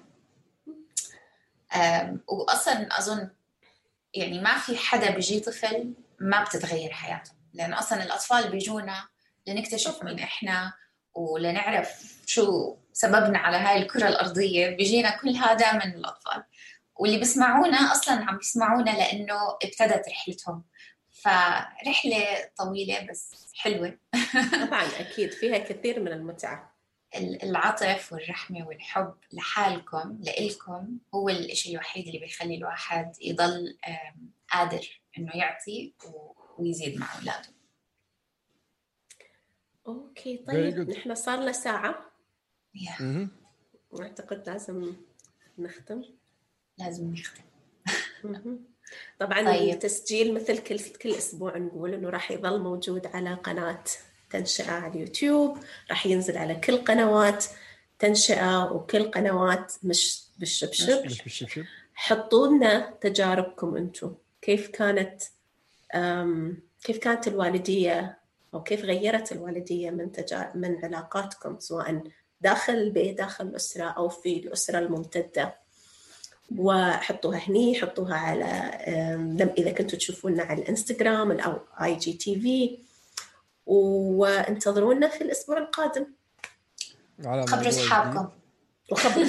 [2.27, 3.29] واصلا أظن
[4.13, 7.31] يعني ما في حدا بيجي طفل ما بتتغير حياته.
[7.53, 9.07] لأنه أصلا الأطفال بيجونا
[9.47, 10.03] لنكتشف.
[10.03, 10.73] مين إحنا
[11.13, 14.69] ولنعرف شو سببنا على هاي الكرة الأرضية.
[14.69, 16.43] بيجينا كل هذا من الأطفال.
[16.95, 20.63] واللي بيسمعونا أصلا عم بيسمعونا لأنه ابتدت رحلتهم.
[21.11, 22.25] فرحلة
[22.57, 23.97] طويلة بس حلوة.
[24.67, 25.31] طبعا أكيد.
[25.31, 26.71] فيها كثير من المتعة.
[27.43, 33.77] العطف والرحمة والحب لحالكم لإلكم هو الإشي الوحيد اللي بيخلي الواحد يضل
[34.51, 35.93] قادر إنه يعطي
[36.57, 37.60] ويزيد مع أولاده.
[39.87, 42.11] أوكي طيب نحن صار لنا ساعة.
[42.77, 43.27] Yeah.
[43.99, 44.93] أعتقد لازم
[45.57, 46.03] نختم.
[46.77, 47.43] لازم نختم.
[49.19, 49.73] طبعا طيب.
[49.73, 53.83] التسجيل مثل كل كل أسبوع نقول إنه راح يظل موجود على قناة
[54.29, 55.57] تنشئة على اليوتيوب
[55.89, 57.45] راح ينزل على كل قنوات
[57.99, 64.15] تنشئة وكل قنوات مش بالشبشب مش بالشبشب حطوا لنا تجاربكم أنتم.
[64.41, 65.21] كيف كانت
[66.83, 68.20] كيف كانت الوالدية
[68.53, 72.03] أو كيف غيرت الوالدية من تجار من علاقاتكم سواء
[72.41, 75.55] داخل البيت داخل الأسرة أو في الأسرة الممتدة؟
[76.57, 78.45] وحطوها هني حطوها على
[79.57, 82.77] إذا كنتوا تشوفونا على الإنستغرام أو IGTV
[83.65, 86.05] وانتظرونا في الأسبوع القادم.
[87.23, 88.29] خبروا اصحابكم
[88.91, 89.27] وخبروا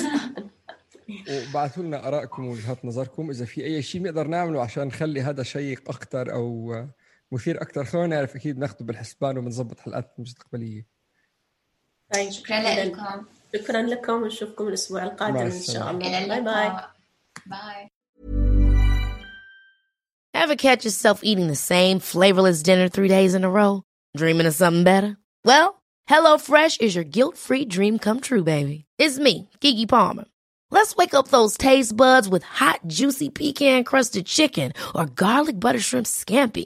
[1.30, 3.30] وبعثوا لنا آرائكم ووجهات نظركم.
[3.30, 6.74] إذا في أي شيء بنقدر نعمله عشان نخلي هذا شيق أكثر أو
[7.31, 10.87] مثير اكثر خلونا نعرف اكيد بناخذه بالحسبان وبنظبط حلقات مستقبلية
[12.13, 13.25] طيب شكرا لكم
[13.55, 16.71] شكرا لكم ونشوفكم الاسبوع القادم ان شاء الله باي باي
[17.45, 17.89] باي
[20.33, 23.81] Ever catch yourself eating the same flavorless dinner three days in a row?
[24.15, 25.17] Dreaming of something better?
[25.43, 28.85] Well, HelloFresh is your guilt-free dream come true, baby.
[28.99, 30.25] It's me, Kiki Palmer.
[30.69, 36.05] Let's wake up those taste buds with hot, juicy pecan-crusted chicken or garlic butter shrimp
[36.07, 36.65] scampi.